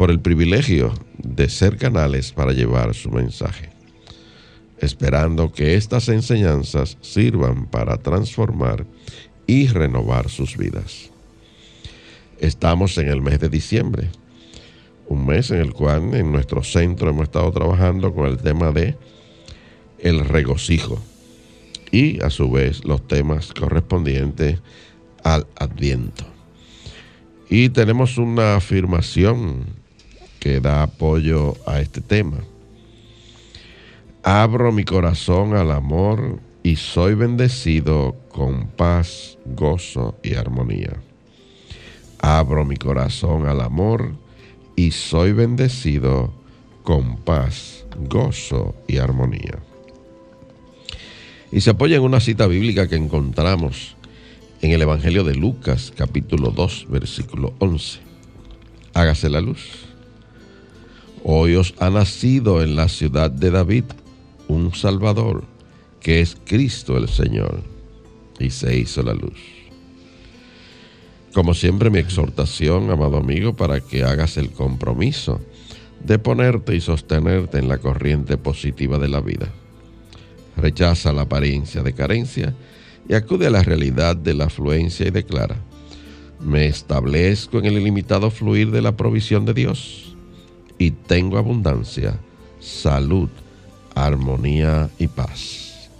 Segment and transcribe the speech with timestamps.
[0.00, 3.68] por el privilegio de ser canales para llevar su mensaje,
[4.78, 8.86] esperando que estas enseñanzas sirvan para transformar
[9.46, 11.10] y renovar sus vidas.
[12.38, 14.08] Estamos en el mes de diciembre,
[15.06, 18.96] un mes en el cual en nuestro centro hemos estado trabajando con el tema de
[19.98, 20.98] el regocijo
[21.92, 24.60] y a su vez los temas correspondientes
[25.24, 26.24] al adviento.
[27.50, 29.79] Y tenemos una afirmación
[30.40, 32.38] que da apoyo a este tema.
[34.22, 40.96] Abro mi corazón al amor y soy bendecido con paz, gozo y armonía.
[42.18, 44.14] Abro mi corazón al amor
[44.76, 46.32] y soy bendecido
[46.82, 49.58] con paz, gozo y armonía.
[51.52, 53.96] Y se apoya en una cita bíblica que encontramos
[54.62, 58.00] en el Evangelio de Lucas capítulo 2 versículo 11.
[58.94, 59.89] Hágase la luz.
[61.22, 63.84] Hoy os ha nacido en la ciudad de David
[64.48, 65.44] un Salvador,
[66.00, 67.62] que es Cristo el Señor.
[68.38, 69.38] Y se hizo la luz.
[71.34, 75.40] Como siempre mi exhortación, amado amigo, para que hagas el compromiso
[76.02, 79.48] de ponerte y sostenerte en la corriente positiva de la vida.
[80.56, 82.54] Rechaza la apariencia de carencia
[83.06, 85.56] y acude a la realidad de la afluencia y declara,
[86.40, 90.09] me establezco en el ilimitado fluir de la provisión de Dios
[90.80, 92.18] y tengo abundancia,
[92.58, 93.28] salud,
[93.94, 95.90] armonía y paz.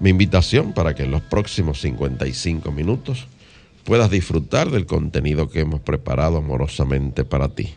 [0.00, 3.26] Mi invitación para que en los próximos 55 minutos
[3.84, 7.74] puedas disfrutar del contenido que hemos preparado amorosamente para ti.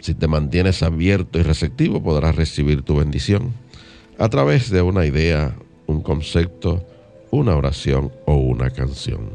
[0.00, 3.54] Si te mantienes abierto y receptivo podrás recibir tu bendición
[4.18, 5.56] a través de una idea,
[5.86, 6.86] un concepto,
[7.30, 9.30] una oración o una canción.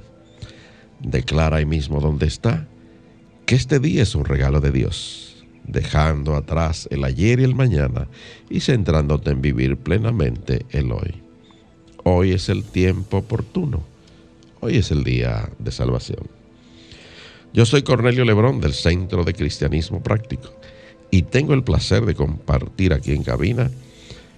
[0.99, 2.67] Declara ahí mismo donde está
[3.45, 8.07] que este día es un regalo de Dios, dejando atrás el ayer y el mañana
[8.49, 11.21] y centrándote en vivir plenamente el hoy.
[12.03, 13.83] Hoy es el tiempo oportuno.
[14.61, 16.27] Hoy es el día de salvación.
[17.53, 20.49] Yo soy Cornelio Lebrón del Centro de Cristianismo Práctico
[21.11, 23.69] y tengo el placer de compartir aquí en cabina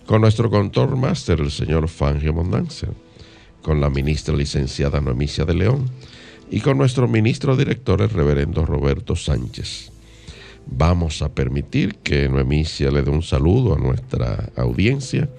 [0.05, 2.87] con nuestro contor máster, el señor Fangio Mondanza,
[3.61, 5.89] con la ministra licenciada Noemicia de León,
[6.49, 9.91] y con nuestro ministro director, el reverendo Roberto Sánchez.
[10.65, 15.29] Vamos a permitir que Noemicia le dé un saludo a nuestra audiencia,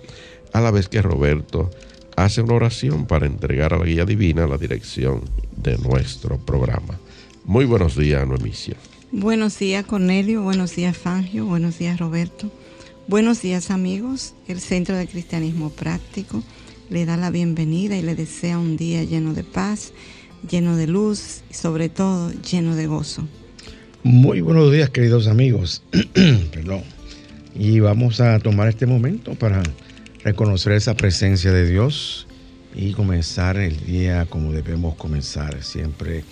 [0.53, 1.71] a la vez que Roberto
[2.17, 5.23] hace una oración para entregar a la guía divina la dirección
[5.57, 6.99] de nuestro programa.
[7.45, 8.77] Muy buenos días, Noemicia.
[9.13, 10.43] Buenos días, Cornelio.
[10.43, 11.47] Buenos días, Fangio.
[11.47, 12.51] Buenos días, Roberto.
[13.07, 14.35] Buenos días, amigos.
[14.49, 16.43] El Centro de Cristianismo Práctico
[16.91, 19.93] le da la bienvenida y le desea un día lleno de paz
[20.49, 23.27] lleno de luz y sobre todo lleno de gozo.
[24.03, 25.83] Muy buenos días queridos amigos.
[26.53, 26.83] Perdón.
[27.55, 29.63] Y vamos a tomar este momento para
[30.23, 32.27] reconocer esa presencia de Dios
[32.75, 36.25] y comenzar el día como debemos comenzar, siempre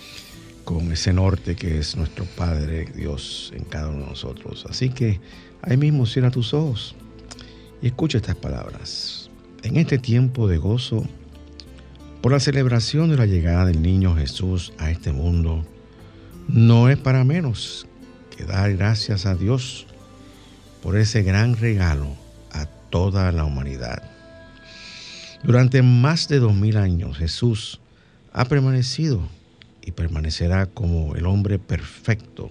[0.63, 4.65] con ese norte que es nuestro Padre Dios en cada uno de nosotros.
[4.69, 5.19] Así que
[5.61, 6.95] ahí mismo cierra tus ojos
[7.81, 9.29] y escucha estas palabras.
[9.63, 11.05] En este tiempo de gozo,
[12.27, 15.65] por la celebración de la llegada del niño Jesús a este mundo,
[16.49, 17.87] no es para menos
[18.35, 19.87] que dar gracias a Dios
[20.83, 22.17] por ese gran regalo
[22.51, 24.03] a toda la humanidad.
[25.41, 27.79] Durante más de dos mil años Jesús
[28.33, 29.21] ha permanecido
[29.81, 32.49] y permanecerá como el hombre perfecto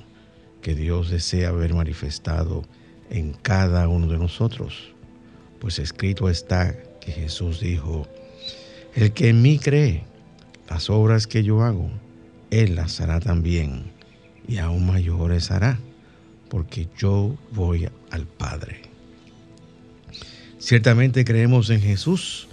[0.62, 2.64] que Dios desea ver manifestado
[3.10, 4.94] en cada uno de nosotros,
[5.60, 8.08] pues escrito está que Jesús dijo,
[8.96, 10.04] el que en mí cree,
[10.68, 11.90] las obras que yo hago,
[12.50, 13.92] él las hará también,
[14.48, 15.78] y aún mayores hará,
[16.48, 18.82] porque yo voy al Padre.
[20.58, 22.48] Ciertamente creemos en Jesús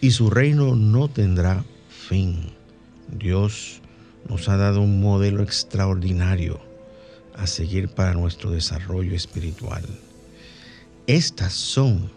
[0.00, 2.52] y su reino no tendrá fin.
[3.08, 3.80] Dios
[4.28, 6.60] nos ha dado un modelo extraordinario
[7.34, 9.82] a seguir para nuestro desarrollo espiritual.
[11.06, 12.10] Estas son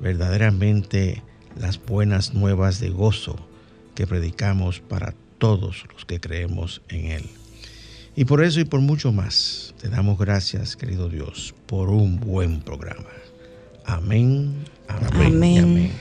[0.00, 1.22] verdaderamente
[1.58, 3.36] las buenas nuevas de gozo
[3.94, 7.24] que predicamos para todos los que creemos en Él.
[8.16, 12.60] Y por eso y por mucho más, te damos gracias, querido Dios, por un buen
[12.60, 13.10] programa.
[13.84, 15.58] Amén, amén, amén.
[15.64, 15.92] amén.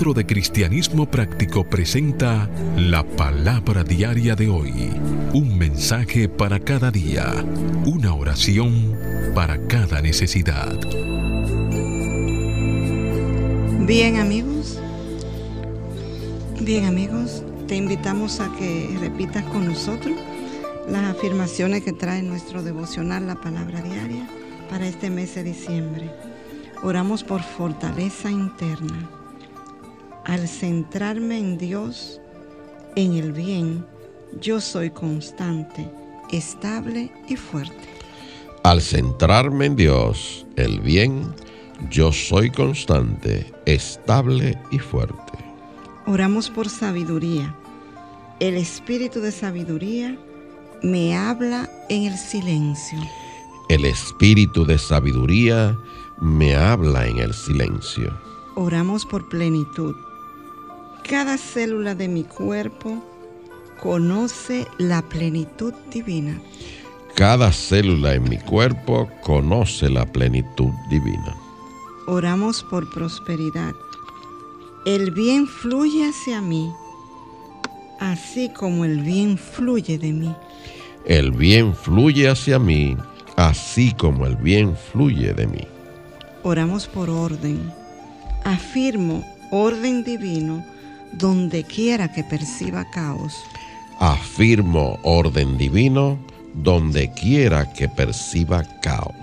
[0.00, 4.98] Centro de Cristianismo Práctico presenta la palabra diaria de hoy.
[5.34, 7.26] Un mensaje para cada día.
[7.84, 8.96] Una oración
[9.34, 10.72] para cada necesidad.
[13.86, 14.80] Bien amigos,
[16.62, 20.16] bien amigos, te invitamos a que repitas con nosotros
[20.88, 24.26] las afirmaciones que trae nuestro devocional, la palabra diaria,
[24.70, 26.10] para este mes de diciembre.
[26.82, 29.19] Oramos por fortaleza interna
[30.24, 32.20] al centrarme en Dios,
[32.96, 33.86] en el bien,
[34.40, 35.90] yo soy constante,
[36.30, 37.88] estable y fuerte.
[38.62, 41.34] Al centrarme en Dios, el bien,
[41.90, 45.32] yo soy constante, estable y fuerte.
[46.06, 47.54] Oramos por sabiduría.
[48.38, 50.18] El espíritu de sabiduría
[50.82, 52.98] me habla en el silencio.
[53.68, 55.76] El espíritu de sabiduría
[56.20, 58.12] me habla en el silencio.
[58.56, 59.94] Oramos por plenitud
[61.08, 63.02] cada célula de mi cuerpo
[63.80, 66.40] conoce la plenitud divina.
[67.14, 71.36] Cada célula en mi cuerpo conoce la plenitud divina.
[72.06, 73.72] Oramos por prosperidad.
[74.86, 76.72] El bien fluye hacia mí,
[77.98, 80.34] así como el bien fluye de mí.
[81.04, 82.96] El bien fluye hacia mí,
[83.36, 85.66] así como el bien fluye de mí.
[86.42, 87.72] Oramos por orden.
[88.44, 90.64] Afirmo orden divino
[91.12, 93.44] donde quiera que perciba caos.
[93.98, 96.18] Afirmo orden divino
[96.54, 99.14] donde quiera que perciba caos.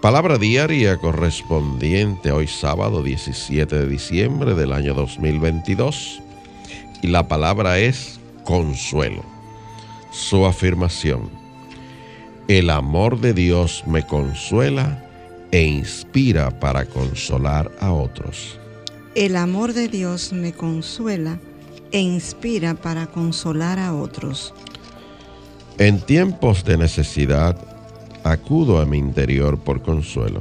[0.00, 6.22] Palabra diaria correspondiente hoy sábado 17 de diciembre del año 2022
[7.02, 9.24] y la palabra es consuelo.
[10.10, 11.30] Su afirmación.
[12.46, 15.04] El amor de Dios me consuela
[15.50, 18.58] e inspira para consolar a otros.
[19.18, 21.40] El amor de Dios me consuela
[21.90, 24.54] e inspira para consolar a otros.
[25.76, 27.56] En tiempos de necesidad,
[28.22, 30.40] acudo a mi interior por consuelo.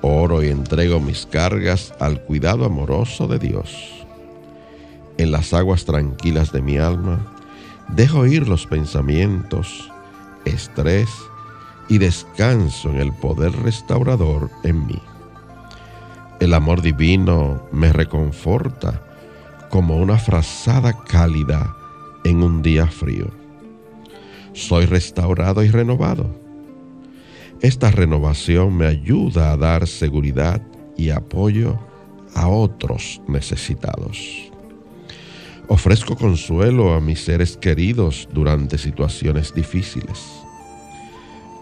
[0.00, 4.06] Oro y entrego mis cargas al cuidado amoroso de Dios.
[5.18, 7.20] En las aguas tranquilas de mi alma,
[7.88, 9.92] dejo ir los pensamientos,
[10.46, 11.10] estrés
[11.90, 15.02] y descanso en el poder restaurador en mí.
[16.38, 19.02] El amor divino me reconforta
[19.70, 21.74] como una frazada cálida
[22.24, 23.30] en un día frío.
[24.52, 26.28] Soy restaurado y renovado.
[27.62, 30.60] Esta renovación me ayuda a dar seguridad
[30.96, 31.78] y apoyo
[32.34, 34.52] a otros necesitados.
[35.68, 40.22] Ofrezco consuelo a mis seres queridos durante situaciones difíciles.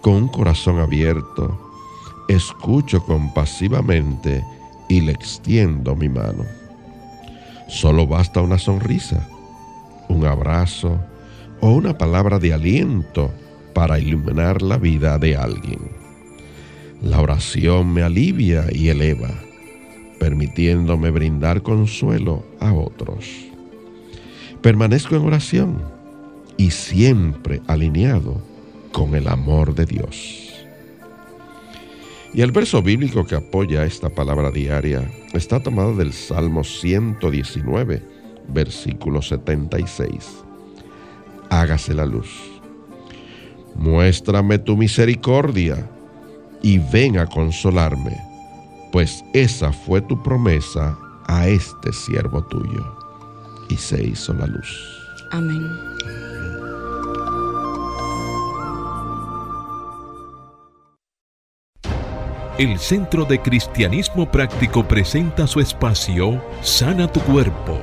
[0.02, 1.58] Con un corazón abierto,
[2.28, 4.44] escucho compasivamente
[4.88, 6.44] y le extiendo mi mano.
[7.68, 9.26] Solo basta una sonrisa,
[10.08, 10.98] un abrazo
[11.60, 13.30] o una palabra de aliento
[13.74, 15.80] para iluminar la vida de alguien.
[17.02, 19.30] La oración me alivia y eleva,
[20.18, 23.26] permitiéndome brindar consuelo a otros.
[24.62, 25.82] Permanezco en oración
[26.56, 28.40] y siempre alineado
[28.92, 30.43] con el amor de Dios.
[32.34, 38.02] Y el verso bíblico que apoya esta palabra diaria está tomado del Salmo 119,
[38.48, 40.42] versículo 76.
[41.48, 42.28] Hágase la luz.
[43.76, 45.88] Muéstrame tu misericordia
[46.60, 48.16] y ven a consolarme,
[48.90, 52.84] pues esa fue tu promesa a este siervo tuyo.
[53.70, 54.68] y se hizo la luz.
[55.30, 55.93] Amén.
[62.56, 67.80] El Centro de Cristianismo Práctico presenta su espacio Sana tu Cuerpo.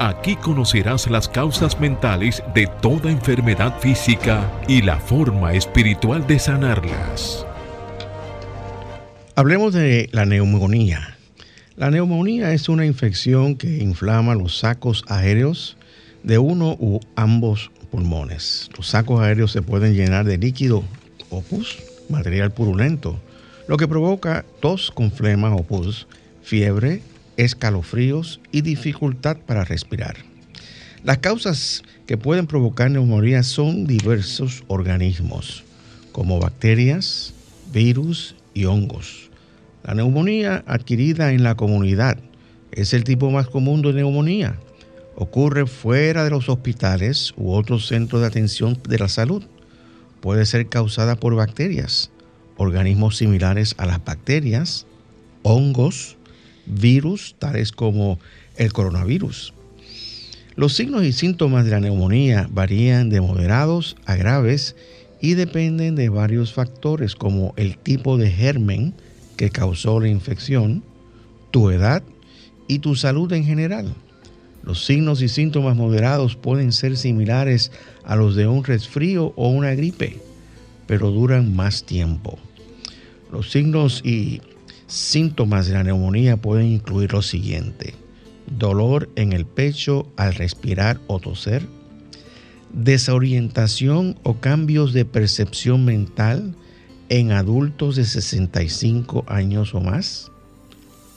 [0.00, 7.44] Aquí conocerás las causas mentales de toda enfermedad física y la forma espiritual de sanarlas.
[9.34, 11.18] Hablemos de la neumonía.
[11.76, 15.76] La neumonía es una infección que inflama los sacos aéreos
[16.22, 18.70] de uno u ambos pulmones.
[18.74, 20.82] Los sacos aéreos se pueden llenar de líquido
[21.28, 21.44] o
[22.08, 23.20] material purulento
[23.66, 26.06] lo que provoca tos con flema o pus,
[26.42, 27.02] fiebre,
[27.36, 30.16] escalofríos y dificultad para respirar.
[31.02, 35.64] Las causas que pueden provocar neumonía son diversos organismos,
[36.12, 37.34] como bacterias,
[37.72, 39.30] virus y hongos.
[39.82, 42.18] La neumonía adquirida en la comunidad
[42.72, 44.58] es el tipo más común de neumonía.
[45.16, 49.44] Ocurre fuera de los hospitales u otros centros de atención de la salud.
[50.20, 52.10] Puede ser causada por bacterias,
[52.56, 54.86] organismos similares a las bacterias,
[55.42, 56.16] hongos,
[56.66, 58.18] virus, tales como
[58.56, 59.52] el coronavirus.
[60.56, 64.76] Los signos y síntomas de la neumonía varían de moderados a graves
[65.20, 68.94] y dependen de varios factores como el tipo de germen
[69.36, 70.84] que causó la infección,
[71.50, 72.02] tu edad
[72.68, 73.94] y tu salud en general.
[74.62, 77.72] Los signos y síntomas moderados pueden ser similares
[78.04, 80.18] a los de un resfrío o una gripe
[80.86, 82.38] pero duran más tiempo.
[83.32, 84.40] Los signos y
[84.86, 87.94] síntomas de la neumonía pueden incluir lo siguiente.
[88.46, 91.66] Dolor en el pecho al respirar o toser.
[92.72, 96.54] Desorientación o cambios de percepción mental
[97.08, 100.30] en adultos de 65 años o más.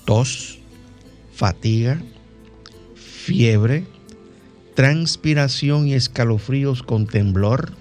[0.06, 0.60] Tos,
[1.34, 2.02] fatiga,
[2.96, 3.86] fiebre,
[4.74, 7.77] transpiración y escalofríos con temblor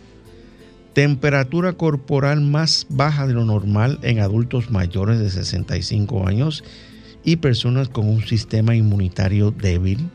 [0.96, 6.64] temperatura corporal más baja de lo normal en adultos mayores de 65 años
[7.22, 10.08] y personas con un sistema inmunitario débil,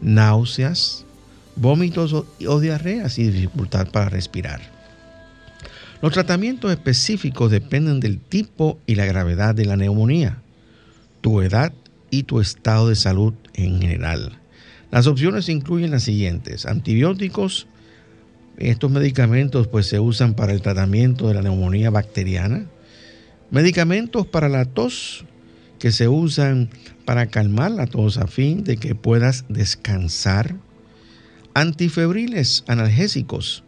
[0.00, 1.04] náuseas,
[1.54, 4.62] vómitos o, diarreas y dificultad para respirar.
[6.00, 10.38] Los tratamientos específicos dependen del tipo y la gravedad de la neumonía,
[11.20, 11.74] tu edad
[12.10, 14.38] y tu estado de salud en general.
[14.90, 17.66] Las opciones incluyen las siguientes: antibióticos,
[18.58, 22.66] estos medicamentos pues se usan para el tratamiento de la neumonía bacteriana,
[23.50, 25.24] medicamentos para la tos
[25.78, 26.70] que se usan
[27.04, 30.56] para calmar la tos a fin de que puedas descansar,
[31.52, 33.64] antifebriles analgésicos,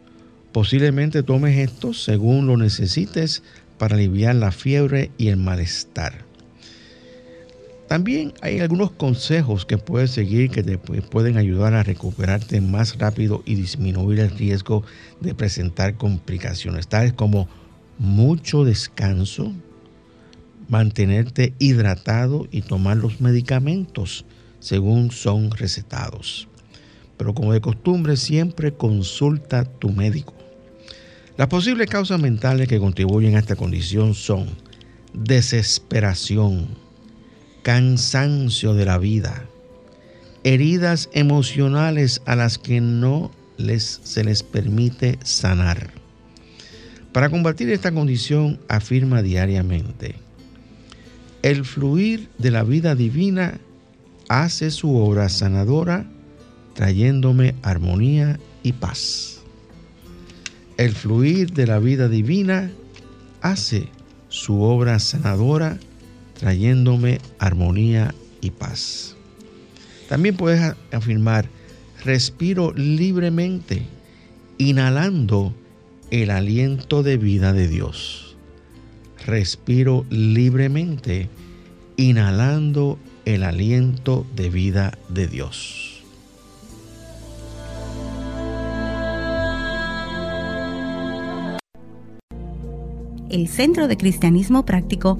[0.51, 3.43] posiblemente tomes estos según lo necesites
[3.77, 6.26] para aliviar la fiebre y el malestar.
[7.87, 13.43] También hay algunos consejos que puedes seguir que te pueden ayudar a recuperarte más rápido
[13.45, 14.83] y disminuir el riesgo
[15.21, 17.47] de presentar complicaciones, tales como
[17.97, 19.53] mucho descanso,
[20.67, 24.25] mantenerte hidratado y tomar los medicamentos
[24.59, 26.49] según son recetados.
[27.15, 30.33] Pero como de costumbre, siempre consulta a tu médico.
[31.37, 34.47] Las posibles causas mentales que contribuyen a esta condición son
[35.13, 36.67] desesperación,
[37.67, 39.43] cansancio de la vida,
[40.45, 45.91] heridas emocionales a las que no les, se les permite sanar.
[47.11, 50.15] Para combatir esta condición afirma diariamente,
[51.41, 53.59] el fluir de la vida divina
[54.29, 56.05] hace su obra sanadora
[56.73, 59.41] trayéndome armonía y paz.
[60.77, 62.71] El fluir de la vida divina
[63.41, 63.89] hace
[64.29, 65.77] su obra sanadora
[66.37, 69.15] trayéndome armonía y paz.
[70.07, 71.49] También puedes afirmar,
[72.03, 73.83] respiro libremente,
[74.57, 75.53] inhalando
[76.11, 78.37] el aliento de vida de Dios.
[79.25, 81.29] Respiro libremente,
[81.97, 86.03] inhalando el aliento de vida de Dios.
[93.29, 95.19] El Centro de Cristianismo Práctico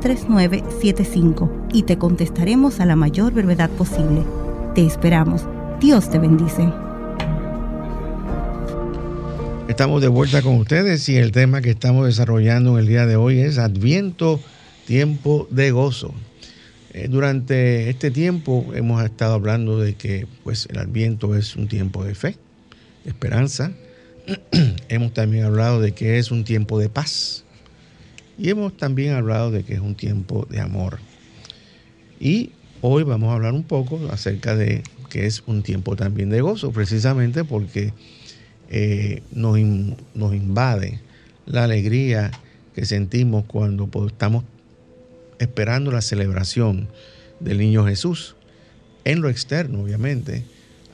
[0.00, 4.24] 3975 y te contestaremos a la mayor brevedad posible.
[4.74, 5.42] Te esperamos.
[5.80, 6.72] Dios te bendice.
[9.68, 13.16] Estamos de vuelta con ustedes y el tema que estamos desarrollando en el día de
[13.16, 14.40] hoy es Adviento,
[14.86, 16.12] tiempo de gozo.
[16.92, 22.02] Eh, durante este tiempo hemos estado hablando de que pues, el Adviento es un tiempo
[22.02, 22.36] de fe,
[23.04, 23.72] de esperanza.
[24.88, 27.44] hemos también hablado de que es un tiempo de paz.
[28.40, 30.98] Y hemos también hablado de que es un tiempo de amor.
[32.18, 36.40] Y hoy vamos a hablar un poco acerca de que es un tiempo también de
[36.40, 37.92] gozo, precisamente porque
[38.70, 39.58] eh, nos,
[40.14, 41.00] nos, invade
[41.44, 42.30] la alegría
[42.74, 44.44] que sentimos cuando pues, estamos
[45.38, 46.88] esperando la celebración
[47.40, 48.36] del niño Jesús.
[49.04, 50.44] En lo externo, obviamente,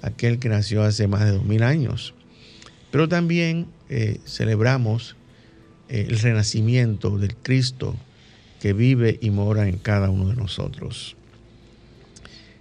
[0.02, 2.12] aquel que nació hace más de dos mil años.
[2.90, 5.14] Pero también eh, celebramos
[5.88, 7.96] el renacimiento del Cristo
[8.60, 11.16] que vive y mora en cada uno de nosotros.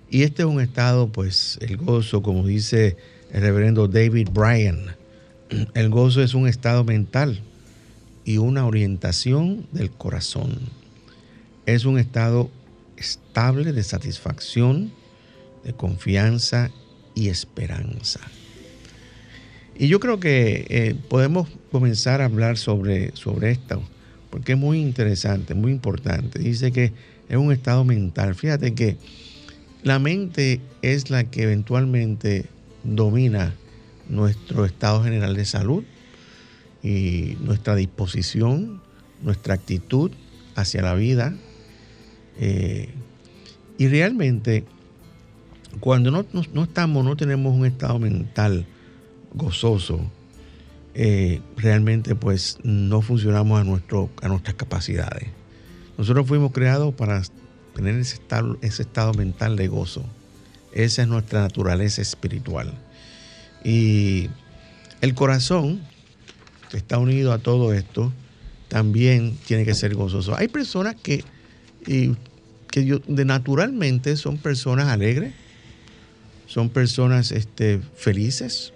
[0.09, 2.97] Y este es un estado, pues, el gozo, como dice
[3.31, 4.95] el reverendo David Bryan,
[5.73, 7.41] el gozo es un estado mental
[8.23, 10.59] y una orientación del corazón.
[11.65, 12.49] Es un estado
[12.97, 14.91] estable de satisfacción,
[15.63, 16.71] de confianza
[17.13, 18.19] y esperanza.
[19.77, 23.81] Y yo creo que eh, podemos comenzar a hablar sobre, sobre esto,
[24.29, 26.39] porque es muy interesante, muy importante.
[26.39, 26.93] Dice que
[27.27, 28.35] es un estado mental.
[28.35, 28.97] Fíjate que
[29.83, 32.45] la mente es la que eventualmente
[32.83, 33.53] domina
[34.07, 35.83] nuestro estado general de salud
[36.81, 38.81] y nuestra disposición,
[39.21, 40.11] nuestra actitud
[40.55, 41.35] hacia la vida.
[42.39, 42.89] Eh,
[43.77, 44.63] y realmente,
[45.81, 46.21] cuando no,
[46.63, 48.65] estamos, no tenemos un estado mental
[49.35, 49.99] gozoso,
[50.93, 55.29] eh, realmente pues no funcionamos a, nuestro, a nuestras capacidades.
[55.97, 57.21] Nosotros fuimos creados para
[57.73, 60.03] tener ese estado, ese estado mental de gozo.
[60.71, 62.73] Esa es nuestra naturaleza espiritual.
[63.63, 64.29] Y
[65.01, 65.81] el corazón,
[66.69, 68.11] que está unido a todo esto,
[68.67, 70.35] también tiene que ser gozoso.
[70.37, 71.23] Hay personas que,
[71.83, 75.33] que de naturalmente son personas alegres,
[76.47, 78.73] son personas este, felices.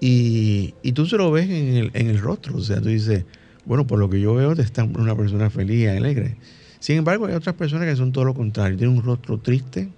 [0.00, 2.56] Y, tú se lo ves en el, en el, rostro.
[2.56, 3.24] O sea, tú dices,
[3.64, 6.36] bueno, por lo que yo veo, está una persona feliz y alegre.
[6.78, 8.78] Sin embargo, hay otras personas que son todo lo contrario.
[8.78, 9.88] Tienen un rostro triste,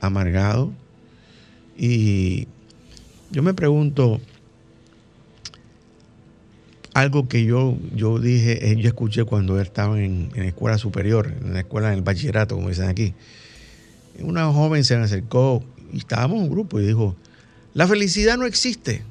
[0.00, 0.72] amargado
[1.76, 2.48] y,
[3.30, 4.20] yo me pregunto,
[6.94, 11.52] algo que yo, yo dije, eh, yo escuché cuando estaba en, en escuela superior, en
[11.52, 13.14] la escuela, en el bachillerato, como dicen aquí.
[14.20, 17.16] Una joven se me acercó y estábamos en un grupo y dijo,
[17.74, 19.02] la felicidad no existe.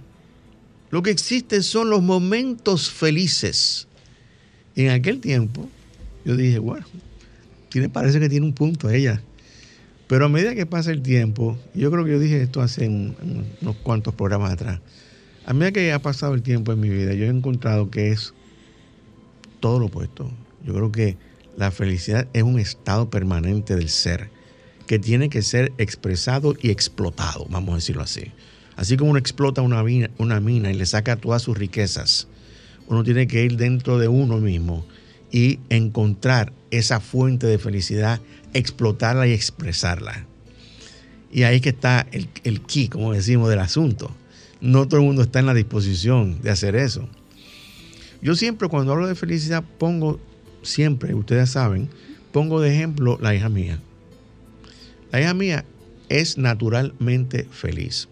[0.92, 3.88] Lo que existe son los momentos felices.
[4.76, 5.70] En aquel tiempo
[6.26, 6.86] yo dije, bueno,
[7.70, 9.22] tiene, parece que tiene un punto ella.
[10.08, 13.76] Pero a medida que pasa el tiempo, yo creo que yo dije esto hace unos
[13.84, 14.80] cuantos programas atrás,
[15.46, 18.34] a medida que ha pasado el tiempo en mi vida, yo he encontrado que es
[19.60, 20.32] todo lo opuesto.
[20.64, 21.18] Yo creo que
[21.58, 24.30] la felicidad es un estado permanente del ser
[24.88, 28.32] que tiene que ser expresado y explotado, vamos a decirlo así.
[28.76, 32.28] Así como uno explota una mina, y le saca todas sus riquezas,
[32.88, 34.86] uno tiene que ir dentro de uno mismo
[35.32, 38.22] y encontrar esa fuente de felicidad
[38.54, 40.26] explotarla y expresarla.
[41.32, 44.12] Y ahí que está el, el key, como decimos, del asunto.
[44.62, 47.10] No todo el mundo está en la disposición de hacer eso.
[48.22, 50.20] Yo siempre cuando hablo de felicidad pongo,
[50.64, 51.90] siempre, ustedes saben,
[52.32, 53.80] pongo de ejemplo la hija mía.
[55.12, 55.66] La hija mía
[56.10, 58.08] es naturalmente feliz.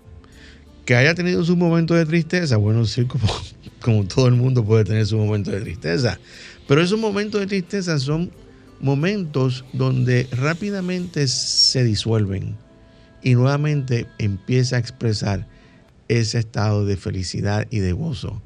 [0.85, 3.27] Que haya tenido su momento de tristeza, bueno, sí, como,
[3.81, 6.19] como todo el mundo puede tener su momento de tristeza.
[6.67, 8.31] Pero esos momentos de tristeza son
[8.79, 12.57] momentos donde rápidamente se disuelven
[13.21, 15.47] y nuevamente empieza a expresar
[16.09, 18.41] ese estado de felicidad y de gozo.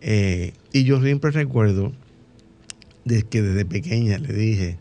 [0.00, 1.92] Eh, y yo siempre recuerdo
[3.04, 4.78] de que desde pequeña le dije,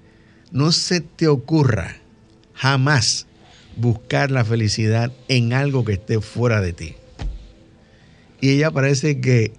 [0.52, 1.98] no se te ocurra
[2.54, 3.26] jamás
[3.78, 6.96] buscar la felicidad en algo que esté fuera de ti.
[8.42, 9.54] Y ella parece que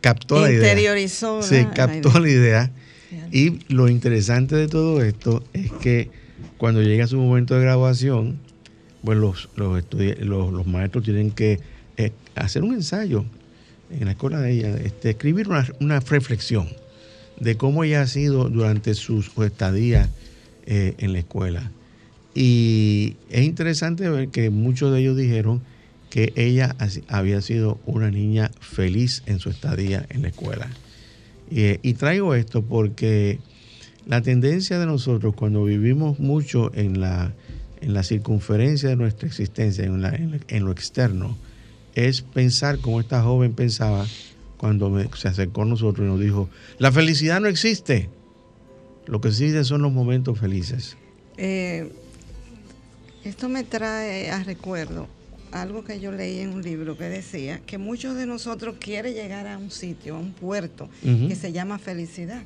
[0.00, 0.68] captó la idea.
[0.70, 1.42] Interiorizó.
[1.42, 2.72] Se captó la idea
[3.32, 6.10] y lo interesante de todo esto es que
[6.58, 8.38] cuando llega su momento de graduación,
[9.04, 9.84] pues los, los,
[10.20, 11.60] los, maestros tienen que
[11.96, 13.24] eh, hacer un ensayo
[13.90, 16.68] en la escuela de ella, este, escribir una, reflexión
[17.38, 20.10] de cómo ella ha sido durante su, estadía
[20.66, 21.70] eh, en la escuela.
[22.36, 25.62] Y es interesante ver que muchos de ellos dijeron
[26.10, 26.76] que ella
[27.08, 30.68] había sido una niña feliz en su estadía en la escuela.
[31.50, 33.38] Y, traigo esto porque
[34.04, 37.32] la tendencia de nosotros cuando vivimos mucho en la,
[37.80, 41.38] en la circunferencia de nuestra existencia, en, en, lo externo,
[41.94, 44.06] es pensar como esta joven pensaba
[44.58, 48.10] cuando se acercó a nosotros y nos dijo, la felicidad no existe.
[49.06, 50.98] Lo que existe son los momentos felices.
[51.38, 51.90] Eh,
[53.28, 55.08] esto me trae a recuerdo
[55.52, 59.46] algo que yo leí en un libro que decía que muchos de nosotros quieren llegar
[59.46, 62.42] a un sitio, a un puerto que se llama felicidad,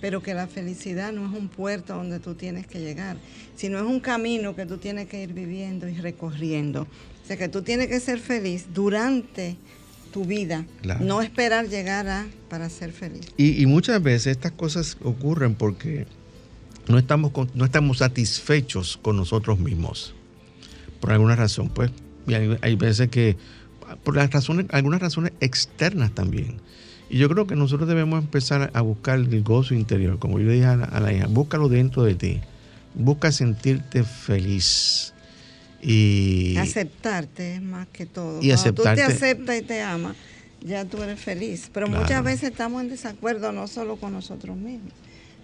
[0.00, 3.16] pero que la felicidad no es un puerto donde tú tienes que llegar,
[3.56, 6.82] sino es un camino que tú tienes que ir viviendo y recorriendo.
[6.82, 9.56] O sea que tú tienes que ser feliz durante
[10.12, 10.64] tu vida,
[11.00, 13.32] no esperar llegar a para ser feliz.
[13.36, 16.06] Y, muchas veces estas cosas ocurren porque
[16.88, 20.14] no estamos, no estamos satisfechos con nosotros mismos,
[21.00, 21.90] por alguna razón, pues
[22.28, 23.36] y hay, veces que,
[24.04, 26.60] por las razones, algunas razones externas también.
[27.08, 30.18] Y yo creo que nosotros debemos empezar a buscar el gozo interior.
[30.18, 32.40] Como yo le dije a la, hija, búscalo dentro de ti.
[32.94, 35.14] Busca sentirte feliz.
[35.80, 38.40] Y aceptarte más que todo.
[38.42, 40.16] Y Cuando tú te aceptas y te amas,
[40.60, 41.70] ya tú eres feliz.
[41.72, 44.92] Pero muchas veces estamos en desacuerdo no solo con nosotros mismos,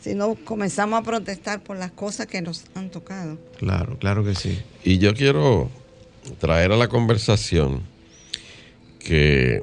[0.05, 3.39] sino comenzamos a protestar por las cosas que nos han tocado.
[3.57, 4.61] Claro, claro que sí.
[4.85, 5.71] Y yo quiero
[6.39, 7.81] traer a la conversación
[8.99, 9.63] que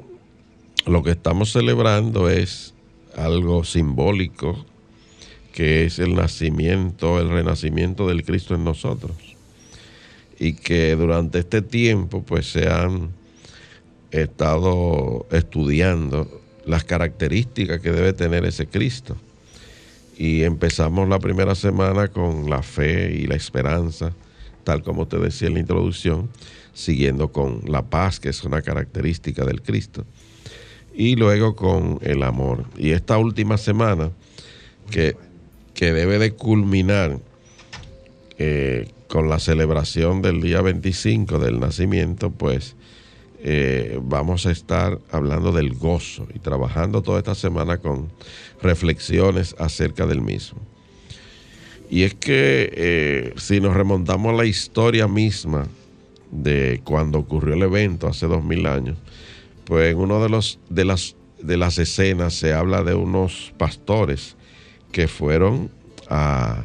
[0.84, 2.74] lo que estamos celebrando es
[3.16, 4.66] algo simbólico,
[5.52, 9.16] que es el nacimiento, el renacimiento del Cristo en nosotros.
[10.40, 13.10] Y que durante este tiempo pues se han
[14.10, 19.16] estado estudiando las características que debe tener ese Cristo.
[20.16, 24.12] Y empezamos la primera semana con la fe y la esperanza
[24.64, 26.28] tal como te decía en la introducción,
[26.72, 30.04] siguiendo con la paz, que es una característica del Cristo,
[30.94, 32.64] y luego con el amor.
[32.76, 34.10] Y esta última semana,
[34.90, 35.16] que,
[35.74, 37.18] que debe de culminar
[38.38, 42.76] eh, con la celebración del día 25 del nacimiento, pues
[43.44, 48.08] eh, vamos a estar hablando del gozo y trabajando toda esta semana con
[48.62, 50.60] reflexiones acerca del mismo.
[51.90, 55.66] Y es que eh, si nos remontamos a la historia misma
[56.30, 58.96] de cuando ocurrió el evento hace dos mil años,
[59.64, 64.36] pues en una de, los, de, las, de las escenas se habla de unos pastores
[64.92, 65.70] que fueron
[66.08, 66.64] a,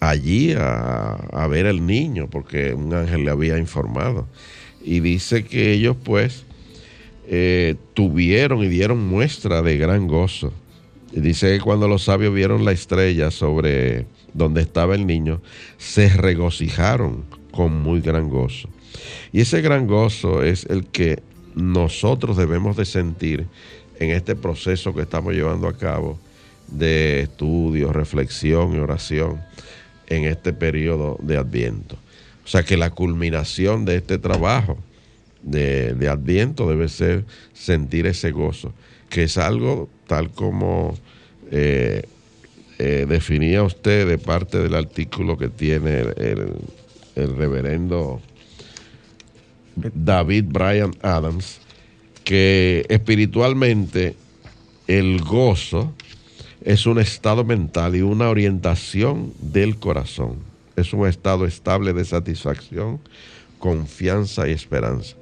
[0.00, 4.26] allí a, ver al niño porque un ángel le había informado.
[4.82, 6.44] Y dice que ellos pues
[7.28, 10.52] eh, tuvieron y dieron muestra de gran gozo.
[11.12, 15.40] Y dice que cuando los sabios vieron la estrella sobre donde estaba el niño,
[15.76, 18.68] se regocijaron con muy gran gozo.
[19.32, 21.22] Y ese gran gozo es el que
[21.54, 23.46] nosotros debemos de sentir
[23.98, 26.18] en este proceso que estamos llevando a cabo
[26.68, 29.40] de estudio, reflexión y oración
[30.06, 31.96] en este periodo de Adviento.
[32.50, 34.76] O sea que la culminación de este trabajo
[35.40, 38.72] de, Adviento debe ser sentir ese gozo,
[39.08, 40.98] que es algo tal como
[41.52, 42.02] eh,
[42.80, 46.56] eh, definía usted de parte del artículo que tiene el,
[47.14, 48.20] reverendo
[49.76, 51.60] David Bryan Adams,
[52.24, 54.16] que espiritualmente
[54.88, 55.92] el gozo
[56.64, 60.49] es un estado mental y una orientación del corazón.
[60.80, 63.00] Es un estado estable de satisfacción,
[63.58, 65.16] confianza y esperanza.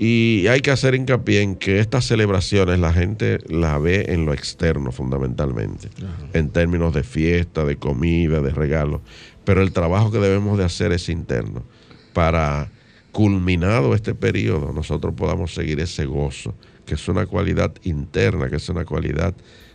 [0.00, 4.32] Y hay que hacer hincapié en que estas celebraciones la gente la ve en lo
[4.32, 5.88] externo fundamentalmente,
[6.34, 9.02] en términos de fiesta, de comida, de regalo,
[9.44, 11.64] pero el trabajo que debemos de hacer es interno
[12.12, 12.70] para
[13.10, 16.54] culminado este periodo nosotros podamos seguir ese gozo,
[16.86, 19.34] que es una cualidad interna, que es una cualidad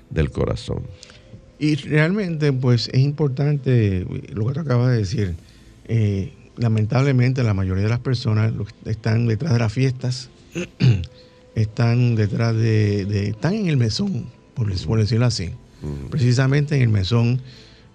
[0.09, 0.83] del corazón.
[1.59, 5.35] Y realmente pues es importante lo que tú acabas de decir.
[5.85, 8.53] Eh, lamentablemente la mayoría de las personas
[8.85, 10.29] están detrás de las fiestas,
[11.55, 15.51] están detrás de, están en el mesón, por, decirlo así,
[16.09, 17.41] precisamente en el mesón.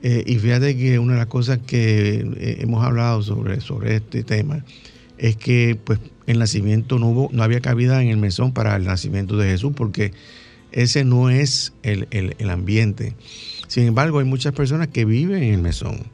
[0.02, 4.22] Eh, y fíjate que una de las cosas que eh, hemos hablado sobre, sobre este
[4.22, 4.64] tema
[5.18, 8.84] es que pues el nacimiento no hubo, no había cabida en el mesón para el
[8.84, 10.12] nacimiento de Jesús, porque
[10.72, 13.14] ese no es el, el ambiente.
[13.68, 16.06] Sin embargo, hay muchas personas que viven en el mesón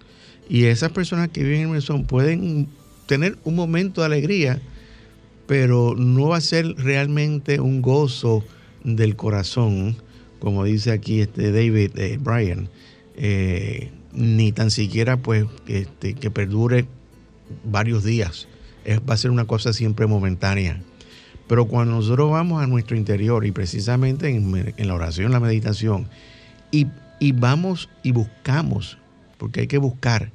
[0.49, 2.69] y esas personas que viven en el mesón pueden
[3.07, 4.61] tener un momento de alegría,
[5.47, 8.45] pero no va a ser realmente un gozo
[8.83, 9.97] del corazón,
[10.39, 12.69] como dice aquí este David eh, Bryan,
[13.17, 16.87] eh, ni tan siquiera pues este, que perdure
[17.65, 18.49] varios días.
[18.85, 20.83] Es, va a ser una cosa siempre momentánea.
[21.47, 26.09] Pero cuando nosotros vamos a nuestro interior y precisamente en, la oración, la meditación,
[26.71, 26.87] y,
[27.21, 28.99] y vamos y buscamos
[29.39, 30.33] porque hay que buscar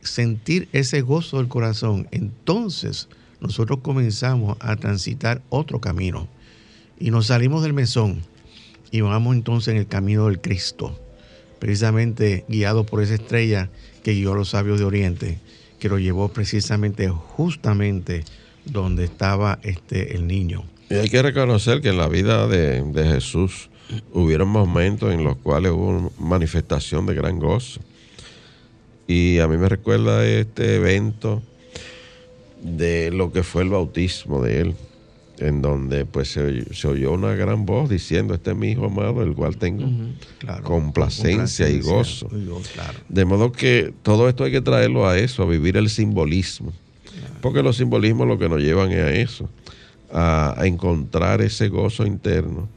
[0.00, 2.08] sentir ese gozo del corazón.
[2.10, 3.08] Entonces
[3.40, 6.28] nosotros comenzamos a transitar otro camino
[6.98, 8.22] y nos salimos del mesón
[8.90, 10.98] y vamos entonces en el camino del Cristo,
[11.58, 13.70] precisamente guiado por esa estrella
[14.02, 15.38] que guió a los sabios de Oriente,
[15.78, 18.24] que lo llevó precisamente justamente
[18.66, 20.64] donde estaba este el niño.
[20.90, 23.70] Y hay que reconocer que en la vida de, de Jesús
[24.12, 27.80] hubieron momentos en los cuales hubo manifestación de gran gozo.
[29.06, 31.42] Y a mí me recuerda este evento
[32.62, 34.74] de lo que fue el bautismo de él,
[35.38, 39.34] en donde pues se, oyó una gran voz diciendo, este es mi hijo amado, el
[39.34, 39.86] cual tengo
[40.64, 42.28] complacencia, y gozo.
[43.08, 46.72] De modo que todo esto hay que traerlo a eso, a vivir el simbolismo.
[47.40, 49.48] Porque los simbolismos lo que nos llevan es a eso,
[50.12, 52.68] a, encontrar ese gozo interno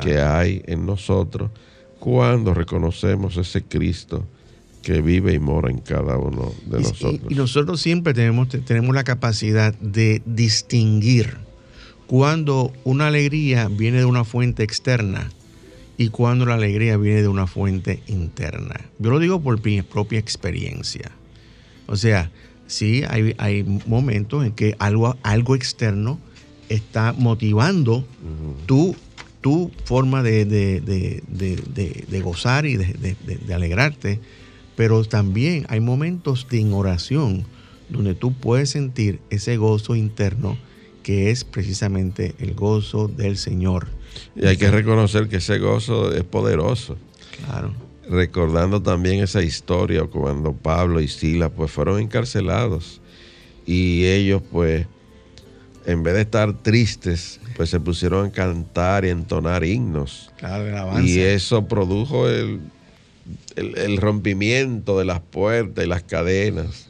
[0.00, 1.50] que hay en nosotros
[1.98, 4.26] cuando reconocemos ese Cristo
[4.82, 7.32] que vive y mora en cada uno de nosotros.
[7.32, 11.38] Y, nosotros siempre tenemos, tenemos la capacidad de distinguir
[12.06, 15.30] cuando una alegría viene de una fuente externa
[15.98, 18.80] y cuando la alegría viene de una fuente interna.
[18.98, 21.10] Yo lo digo por mi propia experiencia.
[21.86, 22.30] O sea,
[22.66, 26.18] sí, hay, momentos en que algo, algo externo
[26.68, 28.04] está motivando
[28.66, 28.96] tu,
[29.40, 34.20] tu forma de, de gozar y de, alegrarte
[34.76, 37.44] pero también hay momentos de oración
[37.88, 40.56] donde tú puedes sentir ese gozo interno
[41.02, 43.86] que es precisamente el gozo del Señor.
[44.34, 46.96] Y hay que reconocer que ese gozo es poderoso.
[47.44, 47.72] Claro.
[48.08, 53.00] Recordando también esa historia cuando Pablo y Sila pues fueron encarcelados
[53.66, 54.86] y ellos pues
[55.86, 60.30] en vez de estar tristes pues se pusieron a cantar y entonar himnos.
[60.36, 62.60] Claro, y eso produjo el,
[63.56, 66.85] el, rompimiento de las puertas y las cadenas.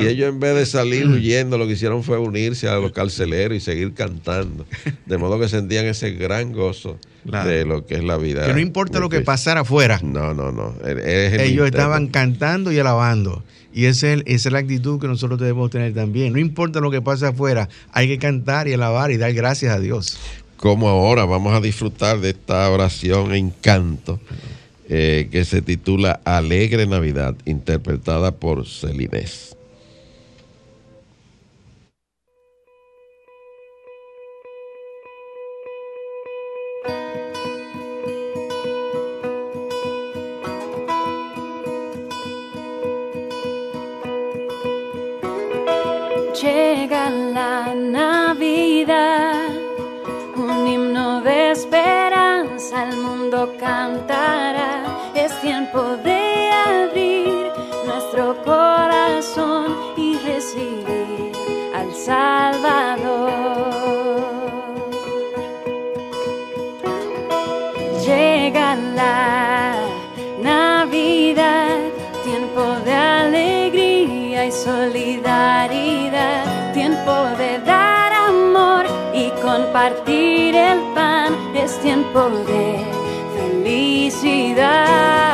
[0.00, 3.56] Y ellos en vez de salir huyendo, lo que hicieron fue unirse a los carceleros
[3.56, 4.66] y seguir cantando.
[5.06, 8.46] De modo que sentían ese gran gozo de lo que es la vida.
[8.46, 9.98] Que no importa lo que pasara afuera.
[10.02, 10.74] No, no, no.
[10.84, 13.42] ellos estaban cantando y alabando.
[13.72, 16.32] Y esa es, esa es la actitud que nosotros debemos tener también.
[16.32, 19.80] No importa lo que pase afuera, hay que cantar y alabar y dar gracias a
[19.80, 20.18] Dios.
[20.56, 24.20] Como ahora vamos a disfrutar de esta oración en canto
[24.88, 29.56] eh, que se titula Alegre Navidad, interpretada por Celinés.
[81.94, 82.84] Tiempo de
[84.24, 85.33] Llegó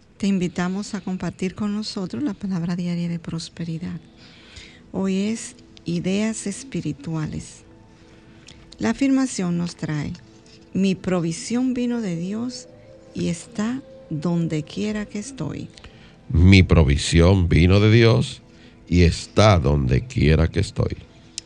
[0.21, 3.99] te invitamos a compartir con nosotros la palabra diaria de prosperidad.
[4.91, 7.63] Hoy es ideas espirituales.
[8.77, 10.13] La afirmación nos trae,
[10.75, 12.67] mi provisión vino de Dios
[13.15, 13.81] y está
[14.11, 15.69] donde quiera que estoy.
[16.29, 18.43] Mi provisión vino de Dios
[18.87, 20.97] y está donde quiera que estoy.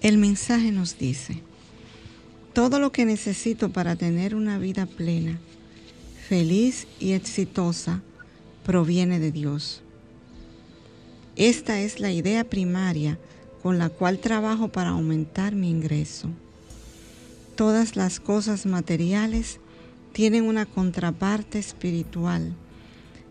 [0.01, 1.41] El mensaje nos dice,
[2.51, 5.39] todo lo que necesito para tener una vida plena,
[6.27, 8.01] feliz y exitosa
[8.65, 9.81] proviene de Dios.
[11.35, 13.17] Esta es la idea primaria
[13.61, 16.29] con la cual trabajo para aumentar mi ingreso.
[17.55, 19.59] Todas las cosas materiales
[20.11, 22.53] tienen una contraparte espiritual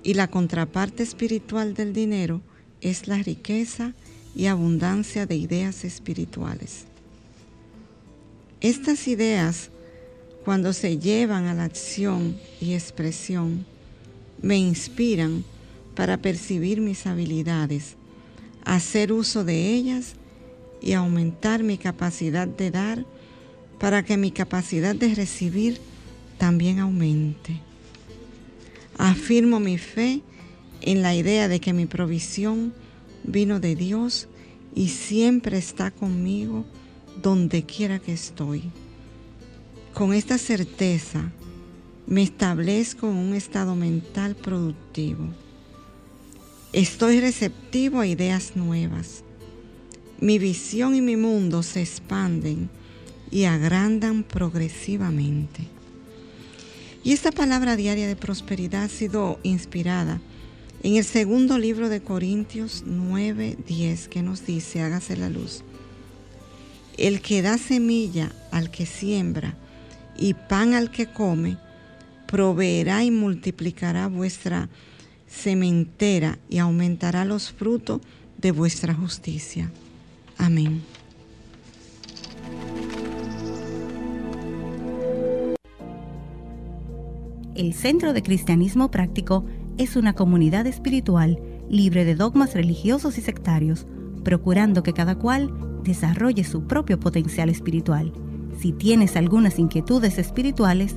[0.03, 2.41] y la contraparte espiritual del dinero
[2.81, 3.93] es la riqueza
[4.37, 6.85] y abundancia de ideas espirituales.
[8.61, 9.71] Estas ideas
[10.45, 13.65] cuando se llevan a la acción y expresión,
[14.45, 15.43] me inspiran
[15.95, 17.97] para percibir mis habilidades,
[18.65, 20.17] hacer uso de ellas
[20.83, 23.07] y aumentar mi capacidad de dar
[23.81, 25.81] para que mi capacidad de recibir
[26.37, 27.59] también aumente.
[28.99, 30.21] Afirmo mi fe
[30.83, 32.75] en la idea de que mi provisión
[33.23, 34.29] vino de Dios
[34.75, 36.67] y siempre está conmigo
[37.23, 38.65] donde quiera que estoy.
[39.95, 41.33] Con esta certeza
[42.07, 45.29] me establezco en un estado mental productivo.
[46.73, 49.23] Estoy receptivo a ideas nuevas.
[50.21, 52.69] Mi visión y mi mundo se expanden
[53.31, 55.63] y agrandan progresivamente.
[57.03, 60.21] Y esta palabra diaria de prosperidad ha sido inspirada
[60.83, 65.63] en el segundo libro de Corintios 9:10 que nos dice, hágase la luz.
[66.97, 69.57] El que da semilla al que siembra
[70.17, 71.57] y pan al que come,
[72.35, 74.69] proveerá y multiplicará vuestra
[75.29, 78.01] sementera y aumentará los frutos
[78.39, 79.71] de vuestra justicia.
[80.37, 80.83] Amén.
[87.55, 89.45] El Centro de Cristianismo Práctico
[89.79, 91.39] es una comunidad espiritual
[91.71, 93.87] libre de dogmas religiosos y sectarios,
[94.25, 95.53] procurando que cada cual
[95.85, 98.13] desarrolle su propio potencial espiritual.
[98.59, 100.97] Si tienes algunas inquietudes espirituales,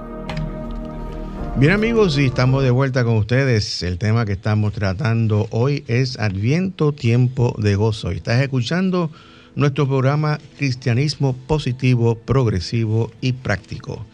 [1.57, 3.83] Bien amigos, y estamos de vuelta con ustedes.
[3.83, 8.11] El tema que estamos tratando hoy es Adviento, tiempo de gozo.
[8.11, 9.11] Y estás escuchando
[9.55, 14.05] nuestro programa Cristianismo Positivo, Progresivo y Práctico.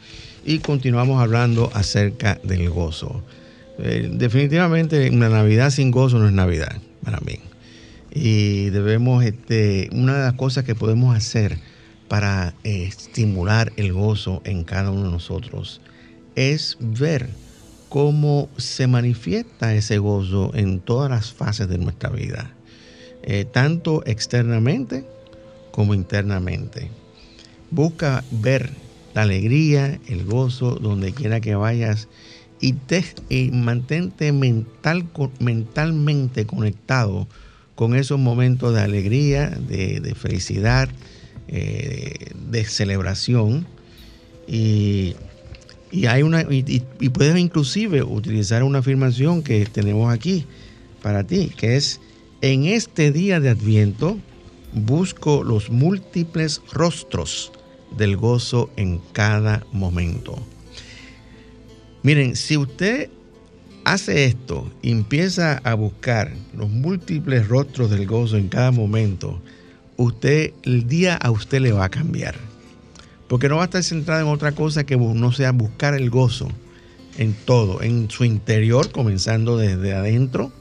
[0.46, 3.24] Y continuamos hablando acerca del gozo.
[3.78, 7.40] Eh, definitivamente una Navidad sin gozo no es Navidad para mí.
[8.12, 11.60] Y debemos, este, una de las cosas que podemos hacer
[12.08, 15.82] para eh, estimular el gozo en cada uno de nosotros
[16.38, 17.30] es ver
[17.90, 22.54] cómo se manifiesta ese gozo en todas las fases de nuestra vida,
[23.24, 25.04] eh, tanto externamente
[25.72, 26.92] como internamente.
[27.72, 28.70] Busca ver
[29.16, 32.08] la alegría, el gozo, donde quiera que vayas
[32.62, 33.04] y, te,
[33.52, 35.06] mantente mental,
[35.40, 37.28] mentalmente conectado
[37.74, 40.88] con esos momentos de alegría, de, felicidad,
[41.48, 43.66] eh, de celebración.
[44.48, 45.16] Y,
[46.06, 50.46] hay una, y, puedes inclusive utilizar una afirmación que tenemos aquí
[51.02, 52.00] para ti, que es,
[52.42, 54.18] en este día de Adviento
[54.74, 57.52] busco los múltiples rostros
[57.98, 60.38] del gozo en cada momento.
[62.04, 63.10] Miren, si usted
[63.86, 69.42] hace esto y empieza a buscar los múltiples rostros del gozo en cada momento,
[69.96, 72.47] usted, el día a usted le va a cambiar.
[73.28, 76.48] Porque no va a estar centrado en otra cosa que no sea buscar el gozo
[77.18, 80.52] en todo, en su interior, comenzando desde adentro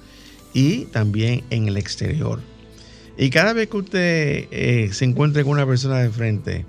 [0.52, 2.40] y también en el exterior.
[3.18, 6.64] Y cada vez que usted eh, se encuentre con una persona de frente,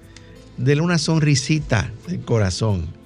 [0.57, 2.97] déle una sonrisita del corazón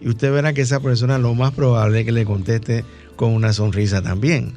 [0.00, 2.84] y usted verá que esa persona lo más probable es que le conteste
[3.16, 4.54] con una sonrisa también.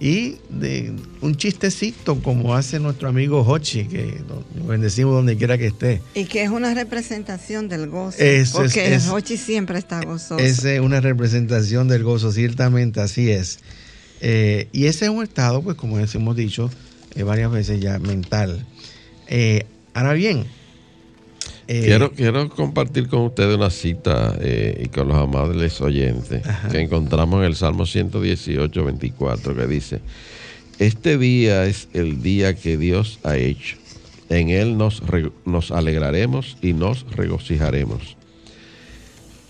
[0.00, 4.20] Y de un chistecito como hace nuestro amigo Hochi, que
[4.58, 6.02] lo bendecimos donde quiera que esté.
[6.14, 8.18] Y que es una representación del gozo.
[8.52, 10.38] porque Hochi siempre está gozoso.
[10.38, 13.60] Es una representación del gozo, ciertamente así es.
[14.20, 16.70] Eh, y ese es un estado, pues como hemos dicho
[17.14, 18.66] eh, varias veces ya, mental.
[19.28, 20.46] Eh, ahora bien,
[21.66, 26.80] eh, quiero, quiero compartir con ustedes una cita eh, y con los amables oyentes que
[26.80, 30.00] encontramos en el Salmo 118, 24, que dice,
[30.78, 33.76] este día es el día que Dios ha hecho.
[34.28, 35.02] En él nos,
[35.44, 38.16] nos alegraremos y nos regocijaremos.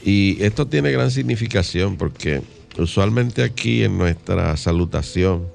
[0.04, 2.42] Y esto tiene gran significación porque
[2.78, 5.46] usualmente aquí en nuestra salutación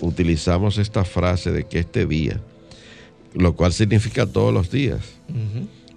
[0.00, 2.40] utilizamos esta frase de que este día,
[3.34, 5.00] lo cual significa todos los días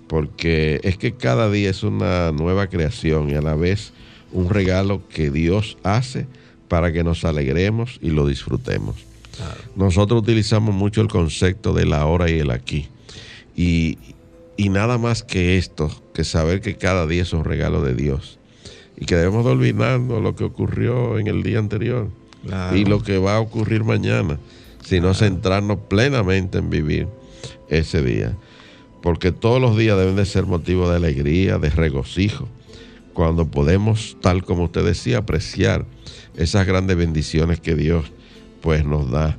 [0.07, 3.93] porque es que cada día es una nueva creación y a la vez
[4.31, 6.27] un regalo que Dios hace
[6.67, 8.95] para que nos alegremos y lo disfrutemos.
[9.75, 12.87] Nosotros utilizamos mucho el concepto de la hora y el aquí.
[13.55, 13.97] Y,
[14.57, 18.39] nada más que esto, que saber que cada día es un regalo de Dios.
[18.99, 22.09] Y que debemos de olvidarnos lo que ocurrió en el día anterior
[22.73, 24.39] y lo que va a ocurrir mañana,
[24.83, 27.07] sino centrarnos plenamente en vivir
[27.69, 28.35] ese día
[29.07, 32.45] porque todos los días deben de ser motivo de alegría, de regocijo,
[33.13, 35.85] cuando podemos, tal como usted decía, apreciar
[36.35, 38.11] esas grandes bendiciones que Dios
[38.59, 39.37] pues nos da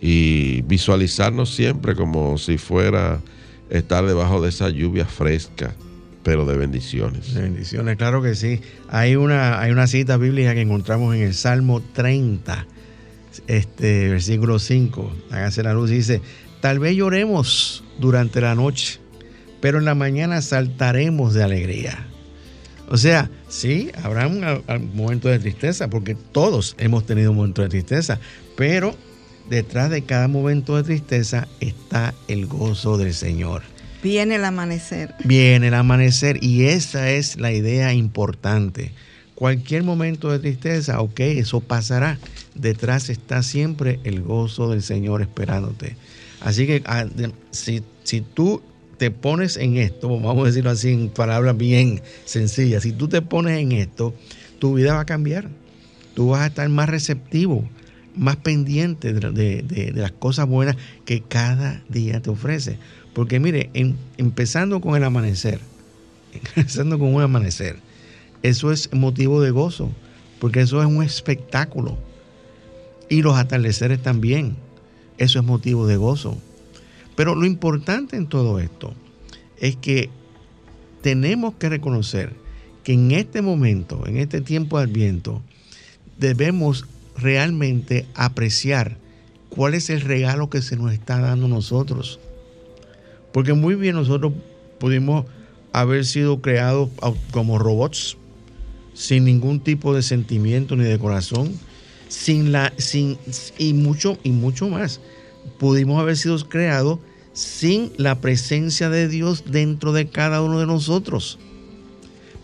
[0.00, 3.18] y visualizarnos siempre como si fuera
[3.70, 5.74] estar debajo de esa lluvia fresca,
[6.22, 7.34] pero de bendiciones.
[7.34, 8.60] De bendiciones, claro que sí.
[8.88, 12.68] Hay una, hay una cita bíblica que encontramos en el Salmo 30,
[13.48, 15.12] este, versículo 5.
[15.32, 16.22] Hágase la luz, dice,
[16.60, 18.98] Tal vez lloremos durante la noche,
[19.60, 22.06] pero en la mañana saltaremos de alegría.
[22.88, 24.44] O sea, sí, habrá un,
[24.94, 28.20] momento de tristeza, porque todos hemos tenido un momento de tristeza,
[28.56, 28.94] pero
[29.50, 33.62] detrás de cada momento de tristeza está el gozo del Señor.
[34.02, 35.14] Viene el amanecer.
[35.24, 38.92] Viene el amanecer y esa es la idea importante.
[39.34, 42.18] Cualquier momento de tristeza, ok, eso pasará.
[42.54, 45.96] Detrás está siempre el gozo del Señor esperándote.
[46.40, 47.06] Así que ah,
[47.50, 47.82] si,
[48.34, 48.62] tú
[48.98, 53.22] te pones en esto, vamos a decirlo así en palabras bien sencillas, si tú te
[53.22, 54.14] pones en esto,
[54.58, 55.48] tu vida va a cambiar.
[56.14, 57.68] Tú vas a estar más receptivo,
[58.14, 62.78] más pendiente de, las cosas buenas que cada día te ofrece.
[63.12, 63.70] Porque mire,
[64.16, 65.60] empezando con el amanecer,
[66.56, 67.76] empezando con un amanecer,
[68.42, 69.90] eso es motivo de gozo,
[70.38, 71.98] porque eso es un espectáculo.
[73.08, 74.56] Y los atardeceres también
[75.18, 76.36] eso es motivo de gozo.
[77.14, 78.92] Pero lo importante en todo esto
[79.58, 80.10] es que
[81.02, 82.34] tenemos que reconocer
[82.84, 85.42] que en este momento, en este tiempo de Adviento,
[86.18, 86.86] debemos
[87.16, 88.96] realmente apreciar
[89.48, 92.20] cuál es el regalo que se nos está dando nosotros.
[93.32, 94.32] Porque muy bien nosotros
[94.78, 95.26] pudimos
[95.72, 96.90] haber sido creados
[97.32, 98.16] como robots,
[98.94, 101.52] sin ningún tipo de sentimiento ni de corazón,
[102.08, 103.18] sin la, sin,
[103.58, 105.00] y mucho, y mucho más.
[105.58, 106.98] Pudimos haber sido creados
[107.32, 111.38] sin la presencia de Dios dentro de cada uno de nosotros.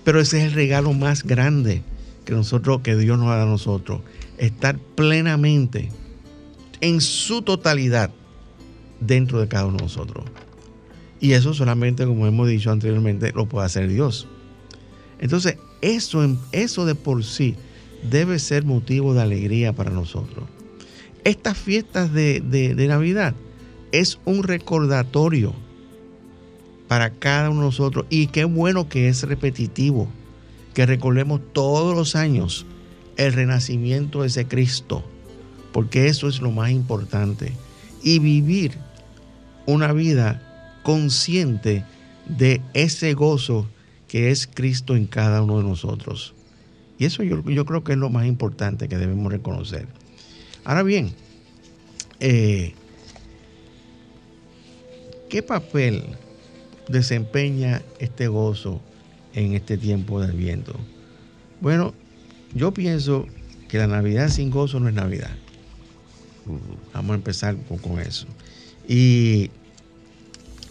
[0.05, 1.83] Pero ese es el regalo más grande
[2.25, 4.03] que nosotros, que Dios nos da a nosotros.
[4.39, 5.91] Estar plenamente,
[6.81, 8.11] en su totalidad,
[9.01, 10.25] dentro de cada uno de nosotros.
[11.21, 14.27] Y eso solamente, como hemos dicho anteriormente, lo puede hacer Dios.
[15.21, 17.55] Entonces, eso, eso de por sí
[18.03, 20.49] debe ser motivo de alegría para nosotros.
[21.25, 23.35] Estas fiestas de, de Navidad
[23.93, 25.55] es un recordatorio
[26.89, 28.07] para cada uno de nosotros.
[28.11, 30.09] Y qué bueno que es repetitivo,
[30.75, 32.67] que recordemos todos los años
[33.17, 35.05] el renacimiento de ese Cristo,
[35.73, 37.53] porque eso es lo más importante.
[38.03, 38.73] Y vivir
[39.65, 41.85] una vida consciente
[42.27, 43.67] de ese gozo
[44.09, 46.35] que es Cristo en cada uno de nosotros.
[47.03, 49.89] Y eso yo, creo que es lo más importante que debemos reconocer.
[50.63, 51.13] Ahora bien,
[52.21, 52.75] eh,
[55.29, 56.05] ¿qué papel
[56.87, 58.81] desempeña este gozo
[59.35, 60.77] en este tiempo del viento?
[61.61, 61.93] Bueno,
[62.55, 63.27] yo pienso
[63.69, 65.35] que la Navidad sin gozo no es Navidad.
[66.95, 68.29] Vamos a empezar con eso.
[68.87, 69.51] Y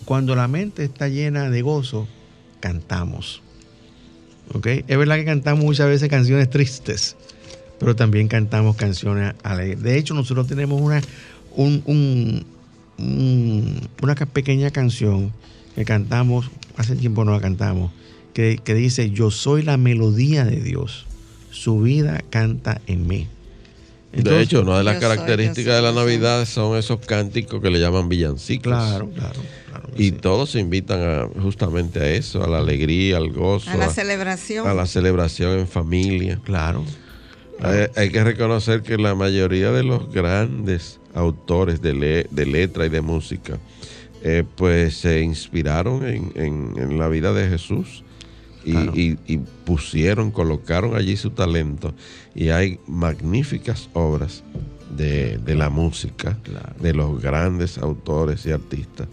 [0.06, 2.08] cuando la mente está llena de gozo,
[2.62, 3.42] cantamos.
[4.54, 4.68] ¿Ok?
[4.88, 7.16] Es verdad que cantamos muchas veces canciones tristes,
[7.80, 9.82] pero también cantamos canciones alegres.
[9.82, 11.02] De hecho, nosotros tenemos una,
[11.56, 12.46] un,
[12.98, 15.32] una pequeña canción
[15.76, 17.92] que cantamos, hace tiempo no la cantamos,
[18.34, 21.06] que, dice, yo soy la melodía de Dios,
[21.52, 23.28] su vida canta en mí.
[24.12, 28.10] De hecho, una de las características de la Navidad son esos cánticos que le llaman
[28.10, 28.74] villancicos.
[28.74, 29.40] Claro, claro.
[29.98, 33.70] y todos se invitan a, justamente a eso, a la alegría, al gozo.
[33.70, 34.68] A la celebración.
[34.68, 36.40] A la celebración en familia.
[36.44, 36.84] Claro.
[37.96, 43.02] Hay, que reconocer que la mayoría de los grandes autores de, de letra y de
[43.02, 43.60] música,
[44.24, 46.06] eh, pues se inspiraron
[46.36, 48.04] en, la vida de Jesús
[48.64, 51.94] y, pusieron, colocaron allí su talento.
[52.36, 54.44] Y hay magníficas obras
[54.96, 56.38] de, la música,
[56.80, 59.08] de los grandes autores y artistas.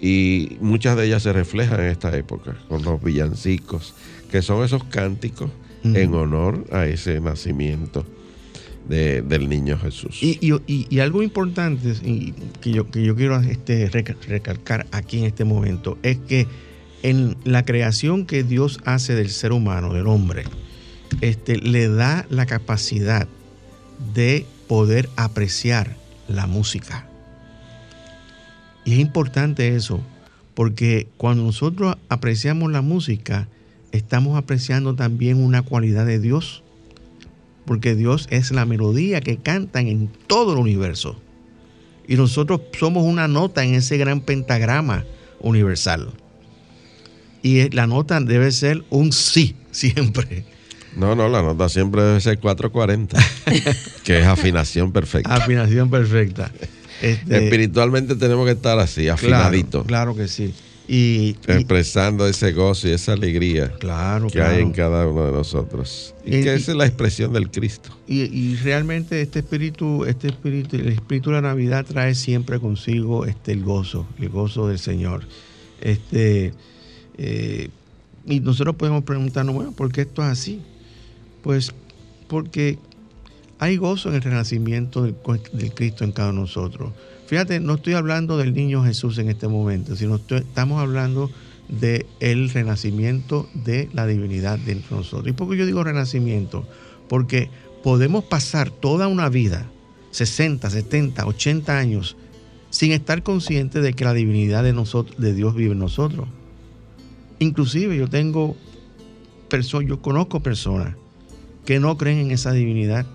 [0.00, 3.94] Y muchas de ellas se reflejan en esta época, con los villancicos,
[4.30, 5.50] que son esos cánticos
[5.82, 8.04] en honor a ese nacimiento
[8.88, 10.22] del niño Jesús.
[10.22, 11.92] Y, algo importante
[12.60, 16.46] que, yo, que yo quiero este, recalcar aquí en este momento es que
[17.02, 20.44] en la creación que Dios hace del ser humano, del hombre,
[21.20, 23.28] este, le da la capacidad
[24.14, 25.96] de poder apreciar
[26.28, 27.06] la música.
[28.84, 30.00] Y es importante eso,
[30.54, 33.48] porque cuando nosotros apreciamos la música,
[33.92, 36.62] estamos apreciando también una cualidad de Dios
[37.68, 41.20] porque Dios es la melodía que cantan en todo el universo.
[42.08, 45.04] Y nosotros somos una nota en ese gran pentagrama
[45.40, 46.08] universal.
[47.42, 50.44] Y la nota debe ser un sí, siempre.
[50.96, 53.18] No, no, la nota siempre debe ser 440,
[54.04, 55.34] que es afinación perfecta.
[55.34, 56.50] Afinación perfecta.
[57.00, 59.84] Este, Espiritualmente tenemos que estar así, afinadito.
[59.84, 60.52] claro que sí.
[60.90, 66.14] Y, expresando ese gozo y esa alegría claro, que hay en cada uno de nosotros.
[66.24, 67.90] Y, que esa es la expresión del Cristo.
[68.08, 73.52] Y, realmente este espíritu, este espíritu, el espíritu de la Navidad trae siempre consigo este
[73.52, 75.24] el gozo, el gozo del Señor.
[75.82, 76.54] Este
[77.18, 77.68] eh,
[78.26, 80.60] y nosotros podemos preguntarnos, bueno, ¿por qué esto es así?
[81.42, 81.72] Pues
[82.28, 82.78] porque
[83.58, 85.16] hay gozo en el renacimiento del,
[85.74, 86.92] Cristo en cada uno de nosotros.
[87.26, 91.30] Fíjate, no estoy hablando del niño Jesús en este momento, sino estamos hablando
[91.68, 95.28] del el renacimiento de la divinidad dentro de nosotros.
[95.28, 96.66] ¿Y por qué yo digo renacimiento?
[97.08, 97.50] Porque
[97.82, 99.66] podemos pasar toda una vida,
[100.12, 102.16] 60, 70, 80 años,
[102.70, 106.28] sin estar conscientes de que la divinidad de Dios vive en nosotros.
[107.38, 108.56] Inclusive yo tengo
[109.48, 110.94] personas, yo conozco personas
[111.64, 113.06] que no creen en esa divinidad,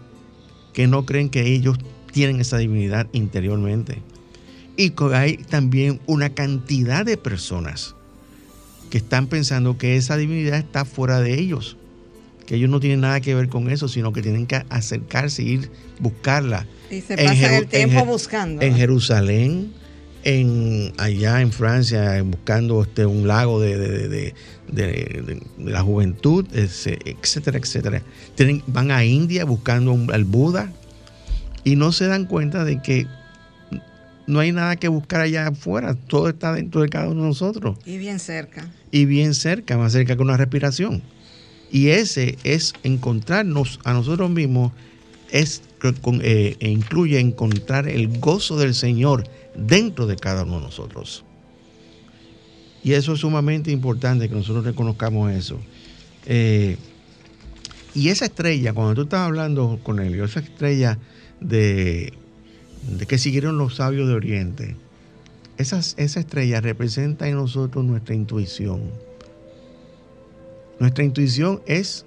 [0.74, 1.78] que no creen que ellos
[2.12, 4.02] tienen esa divinidad interiormente.
[4.78, 7.96] Y hay también una cantidad de personas
[8.90, 11.78] que están pensando que esa divinidad está fuera de ellos,
[12.46, 15.72] que ellos no tienen nada que ver con eso, sino que tienen que acercarse, ir
[16.00, 16.68] buscarla.
[16.92, 18.62] Y se pasan el tiempo buscando.
[18.62, 19.74] En Jerusalén,
[20.24, 24.34] en allá en Francia, buscando este, un lago de,
[25.58, 28.02] la juventud, etcétera, etcétera.
[28.68, 30.72] van a India buscando al Buda,
[31.64, 33.08] y no se dan cuenta de que
[34.28, 37.78] no hay nada que buscar allá afuera, todo está dentro de cada uno de nosotros.
[37.86, 38.70] Y bien cerca.
[38.92, 41.02] Y bien cerca, más cerca que una respiración.
[41.72, 44.72] Y ese es encontrarnos a nosotros mismos,
[45.32, 45.64] es,
[46.22, 49.24] eh, e incluye encontrar el gozo del Señor
[49.56, 51.24] dentro de cada uno de nosotros.
[52.84, 55.60] Y eso es sumamente importante que nosotros reconozcamos eso.
[56.26, 56.78] Eh,
[57.96, 60.98] y esa estrella, cuando tú estás hablando con él, esa estrella
[61.40, 62.14] de,
[62.98, 64.76] de que siguieron los sabios de Oriente,
[65.58, 65.80] esa
[66.20, 68.82] estrella representa en nosotros nuestra intuición.
[70.80, 72.06] Nuestra intuición es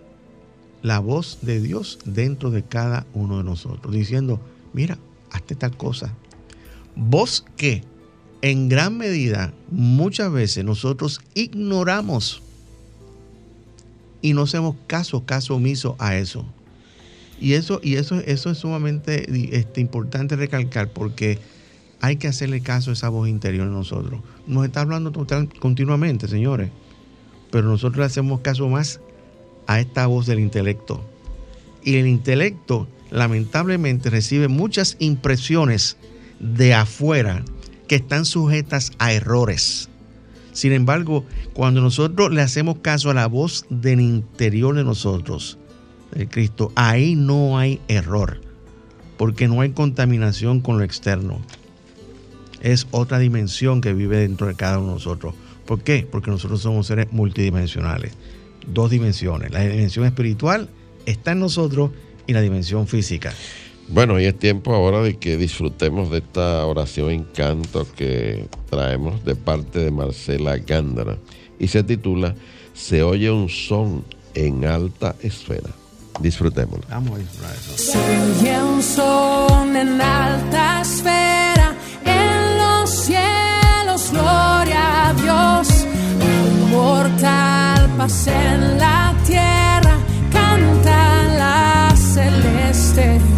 [0.83, 4.41] la voz de Dios dentro de cada uno de nosotros, diciendo,
[4.73, 4.99] mira,
[5.31, 6.13] hazte tal cosa.
[6.97, 7.83] Voz que
[8.43, 12.43] en gran medida muchas veces nosotros ignoramos
[14.23, 16.45] y no hacemos caso, caso omiso a eso.
[17.41, 21.39] Y eso, y eso, eso es sumamente este, importante recalcar porque
[22.01, 24.21] hay que hacerle caso a esa voz interior de nosotros.
[24.47, 26.71] Nos está hablando total, continuamente, señores,
[27.51, 29.01] pero nosotros le hacemos caso más
[29.67, 31.05] a esta voz del intelecto.
[31.85, 35.97] Y el intelecto lamentablemente recibe muchas impresiones
[36.41, 37.45] de afuera
[37.89, 39.89] que están sujetas a errores.
[40.53, 45.59] Sin embargo, cuando nosotros le hacemos caso a la voz del interior de nosotros,
[46.13, 48.41] de Cristo, ahí no hay error,
[49.19, 51.41] porque no hay contaminación con lo externo.
[52.63, 55.35] Es otra dimensión que vive dentro de cada uno de nosotros.
[55.67, 56.09] ¿Por qué?
[56.11, 58.13] Porque nosotros somos seres multidimensionales.
[58.67, 59.51] Dos dimensiones.
[59.53, 60.71] La dimensión espiritual
[61.05, 61.91] está en nosotros
[62.27, 63.33] y la dimensión física.
[63.89, 69.25] Bueno, y es tiempo ahora de que disfrutemos de esta oración en canto que traemos
[69.25, 71.17] de parte de Marcela Gándara
[71.59, 72.35] y se titula
[72.75, 75.71] Se oye un son en alta esfera.
[76.21, 76.85] Disfrutémoslo.
[76.89, 77.93] Vamos a disfrutar eso.
[77.93, 81.75] Se oye un son en alta esfera,
[82.05, 85.87] en los cielos, gloria a Dios.
[86.21, 89.99] Un mortal paz en la tierra,
[90.33, 93.36] canta la celeste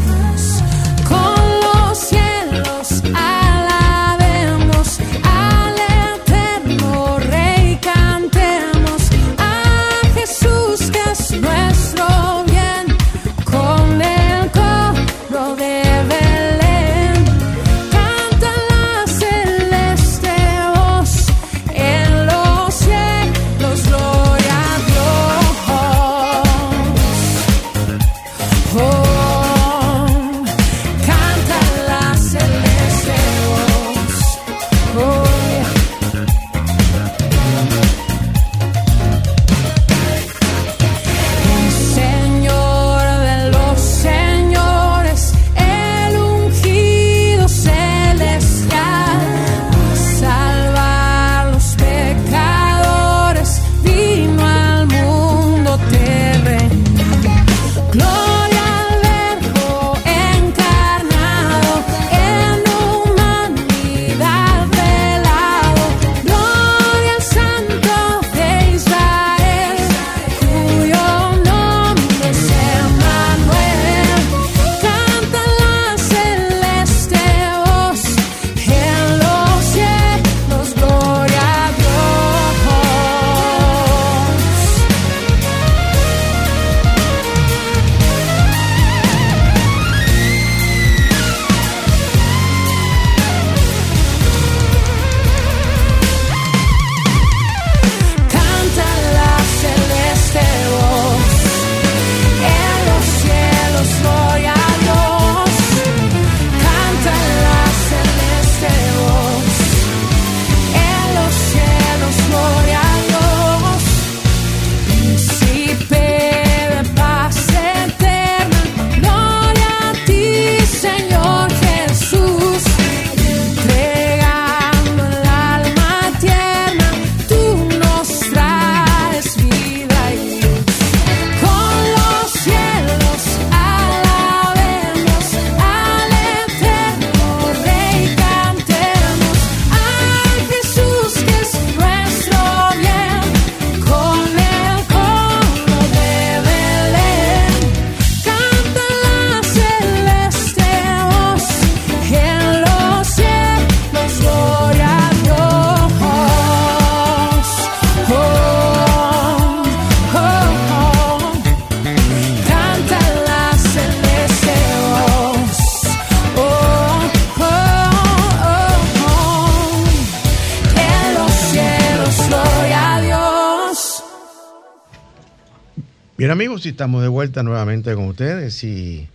[176.68, 179.08] estamos de vuelta nuevamente con ustedes y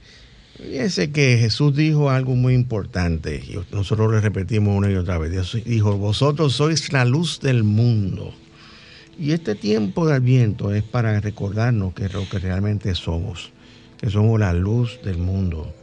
[0.56, 5.32] Fíjense que Jesús dijo algo muy importante y nosotros le repetimos una y otra vez.
[5.32, 8.34] Dios dijo, vosotros sois la luz del mundo.
[9.18, 13.52] Y este tiempo de Adviento es para recordarnos que es lo que realmente somos,
[13.98, 15.74] que somos la luz del mundo.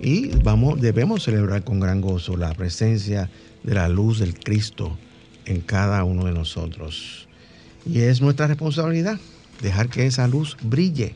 [0.00, 3.30] Y vamos, debemos celebrar con gran gozo la presencia
[3.62, 4.96] de la luz del Cristo
[5.44, 7.28] en cada uno de nosotros.
[7.84, 9.20] Y es nuestra responsabilidad
[9.62, 11.14] dejar que esa luz brille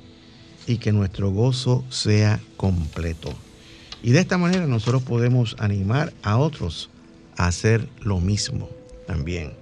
[0.67, 3.33] y que nuestro gozo sea completo.
[4.03, 6.91] Y de esta manera nosotros podemos animar a otros
[7.37, 8.69] a hacer lo mismo
[9.07, 9.53] también.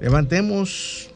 [0.00, 1.10] Levantemos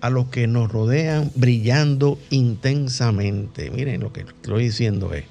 [0.00, 3.70] a los que nos rodean brillando intensamente.
[3.70, 5.24] Miren lo que estoy diciendo es,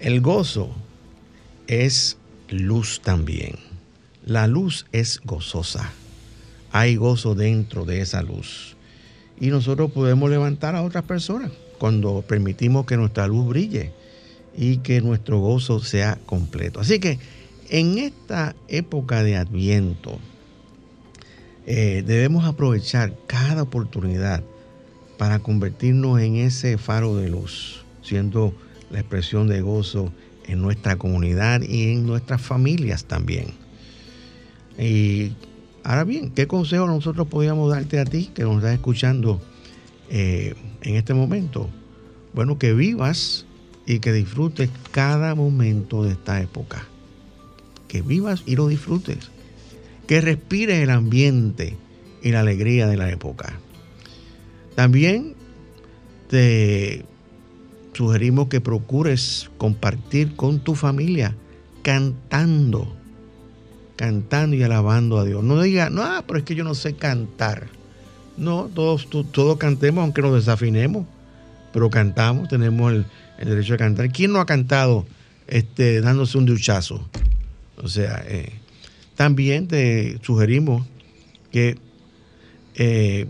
[0.00, 0.70] el gozo
[1.66, 3.56] es luz también.
[4.24, 5.92] La luz es gozosa.
[6.72, 8.75] Hay gozo dentro de esa luz.
[9.40, 13.92] Y nosotros podemos levantar a otras personas cuando permitimos que nuestra luz brille
[14.56, 16.80] y que nuestro gozo sea completo.
[16.80, 17.18] Así que
[17.68, 20.18] en esta época de adviento
[21.66, 24.42] eh, debemos aprovechar cada oportunidad
[25.18, 28.54] para convertirnos en ese faro de luz, siendo
[28.90, 30.12] la expresión de gozo
[30.46, 33.48] en nuestra comunidad y en nuestras familias también.
[34.78, 35.32] Y
[35.86, 39.40] ahora bien, ¿qué consejo nosotros podríamos darte a ti que nos estás escuchando
[40.10, 41.70] eh, en este momento?
[42.34, 43.46] Bueno, que vivas
[43.86, 46.88] y que disfrutes cada momento de esta época.
[47.86, 49.30] Que vivas y lo disfrutes.
[50.08, 51.76] Que respires el ambiente
[52.20, 53.60] y la alegría de la época.
[54.74, 55.34] También
[56.28, 57.04] te
[57.92, 61.36] sugerimos que procures compartir con tu familia
[61.82, 62.95] cantando,
[63.96, 65.42] cantando y alabando a Dios.
[65.42, 67.68] No diga, no, ah, pero es que yo no sé cantar.
[68.36, 71.06] No, todos, todos cantemos aunque nos desafinemos,
[71.72, 73.06] pero cantamos, tenemos el,
[73.38, 74.10] derecho a cantar.
[74.10, 75.06] ¿Quién no ha cantado
[75.46, 77.08] este, dándose un duchazo?
[77.78, 78.52] O sea, eh,
[79.14, 80.86] también te sugerimos
[81.50, 81.78] que
[82.74, 83.26] eh,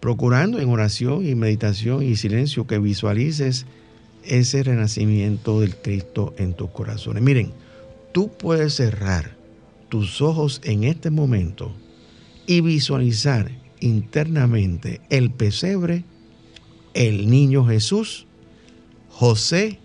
[0.00, 3.66] procurando en oración y meditación y silencio que visualices
[4.24, 7.22] ese renacimiento del Cristo en tus corazones.
[7.22, 7.52] Miren,
[8.12, 9.35] tú puedes cerrar
[9.96, 11.72] tus ojos en este momento
[12.46, 16.04] y visualizar internamente el pesebre,
[16.92, 18.26] el niño Jesús,
[19.08, 19.78] José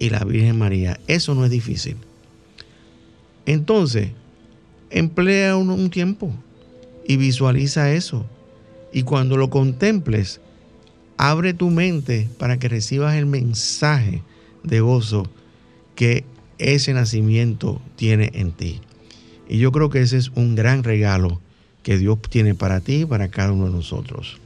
[0.00, 0.98] y la Virgen María.
[1.06, 1.96] Eso no es difícil.
[3.46, 4.10] Entonces,
[4.90, 6.32] emplea un, un tiempo
[7.06, 8.26] y visualiza eso.
[8.92, 10.40] Y cuando lo contemples,
[11.18, 14.24] abre tu mente para que recibas el mensaje
[14.64, 15.30] de gozo
[15.94, 16.24] que
[16.58, 18.80] ese nacimiento tiene en ti.
[19.52, 21.38] Y yo creo que ese es un gran regalo
[21.82, 24.38] que Dios tiene para ti y para cada uno de nosotros.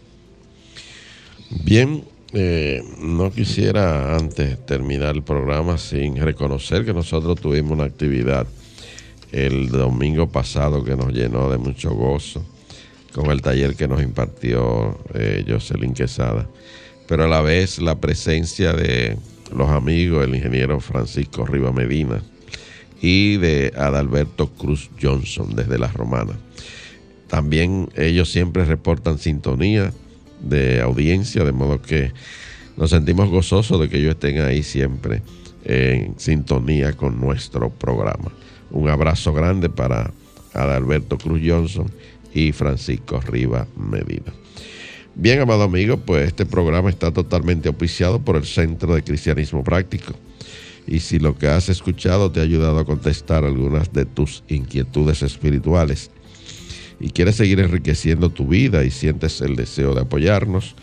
[1.65, 2.03] Bien,
[2.33, 8.49] eh, no quisiera antes terminar el programa sin reconocer que nosotros tuvimos una actividad
[9.31, 12.45] el domingo pasado que nos llenó de mucho gozo
[13.15, 16.49] con el taller que nos impartió eh, Jocelyn Quesada,
[17.07, 19.17] pero a la vez la presencia de
[19.55, 22.21] los amigos, el ingeniero Francisco Riva Medina
[23.01, 26.37] y de Adalberto Cruz Johnson desde las Romanas.
[27.29, 29.93] También ellos siempre reportan sintonía
[30.41, 32.13] de audiencia, de modo que
[32.77, 35.23] nos sentimos gozosos de que ellos estén ahí siempre
[35.65, 38.31] en sintonía con nuestro programa.
[38.71, 40.13] Un abrazo grande para
[40.53, 41.91] Adalberto Cruz Johnson
[42.33, 44.33] y Francisco Riva Medina.
[45.15, 50.13] Bien, amado amigo, pues este programa está totalmente auspiciado por el Centro de Cristianismo Práctico.
[50.87, 55.23] Y si lo que has escuchado te ha ayudado a contestar algunas de tus inquietudes
[55.23, 56.11] espirituales
[57.01, 60.75] y quieres seguir enriqueciendo tu vida y sientes el deseo de apoyarnos,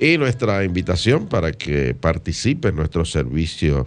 [0.00, 3.86] Y nuestra invitación para que participe en nuestro servicio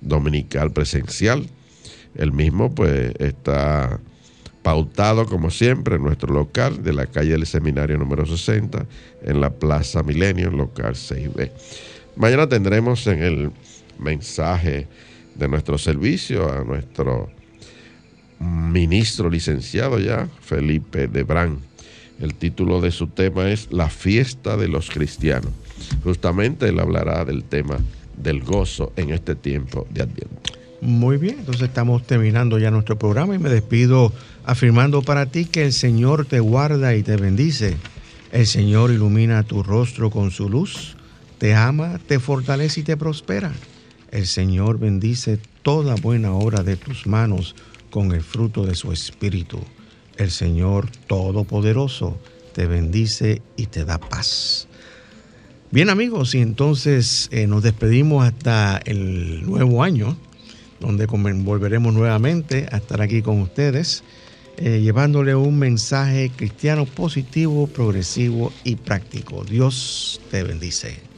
[0.00, 1.46] dominical presencial.
[2.14, 4.00] El mismo pues está
[4.70, 8.86] pautado como siempre en nuestro local de la calle del Seminario número 60
[9.24, 11.50] en la Plaza Milenio, local 6B.
[12.14, 13.50] Mañana tendremos en el
[13.98, 14.86] mensaje
[15.34, 17.28] de nuestro servicio a nuestro
[18.38, 21.58] ministro licenciado ya, Felipe Debrán.
[22.20, 25.50] El título de su tema es La fiesta de los cristianos.
[26.04, 27.76] Justamente él hablará del tema
[28.16, 30.59] del gozo en este tiempo de Adviento.
[30.80, 34.14] Muy bien, entonces estamos terminando ya nuestro programa y me despido
[34.44, 37.76] afirmando para ti que el Señor te guarda y te bendice.
[38.32, 40.96] El Señor ilumina tu rostro con su luz,
[41.38, 43.52] te ama, te fortalece y te prospera.
[44.10, 47.54] El Señor bendice toda buena obra de tus manos
[47.90, 49.60] con el fruto de su espíritu.
[50.16, 52.18] El Señor Todopoderoso
[52.54, 54.66] te bendice y te da paz.
[55.70, 60.16] Bien amigos, y entonces eh, nos despedimos hasta el nuevo año,
[60.80, 64.02] donde volveremos nuevamente a estar aquí con ustedes,
[64.56, 69.44] eh, llevándole un mensaje cristiano positivo, progresivo y práctico.
[69.44, 71.10] Dios te bendice.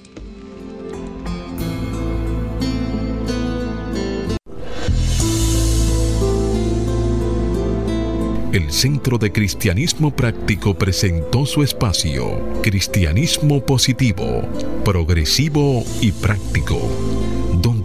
[8.52, 14.42] El Centro de Cristianismo Práctico presentó su espacio Cristianismo Positivo,
[14.84, 16.78] Progresivo y Práctico,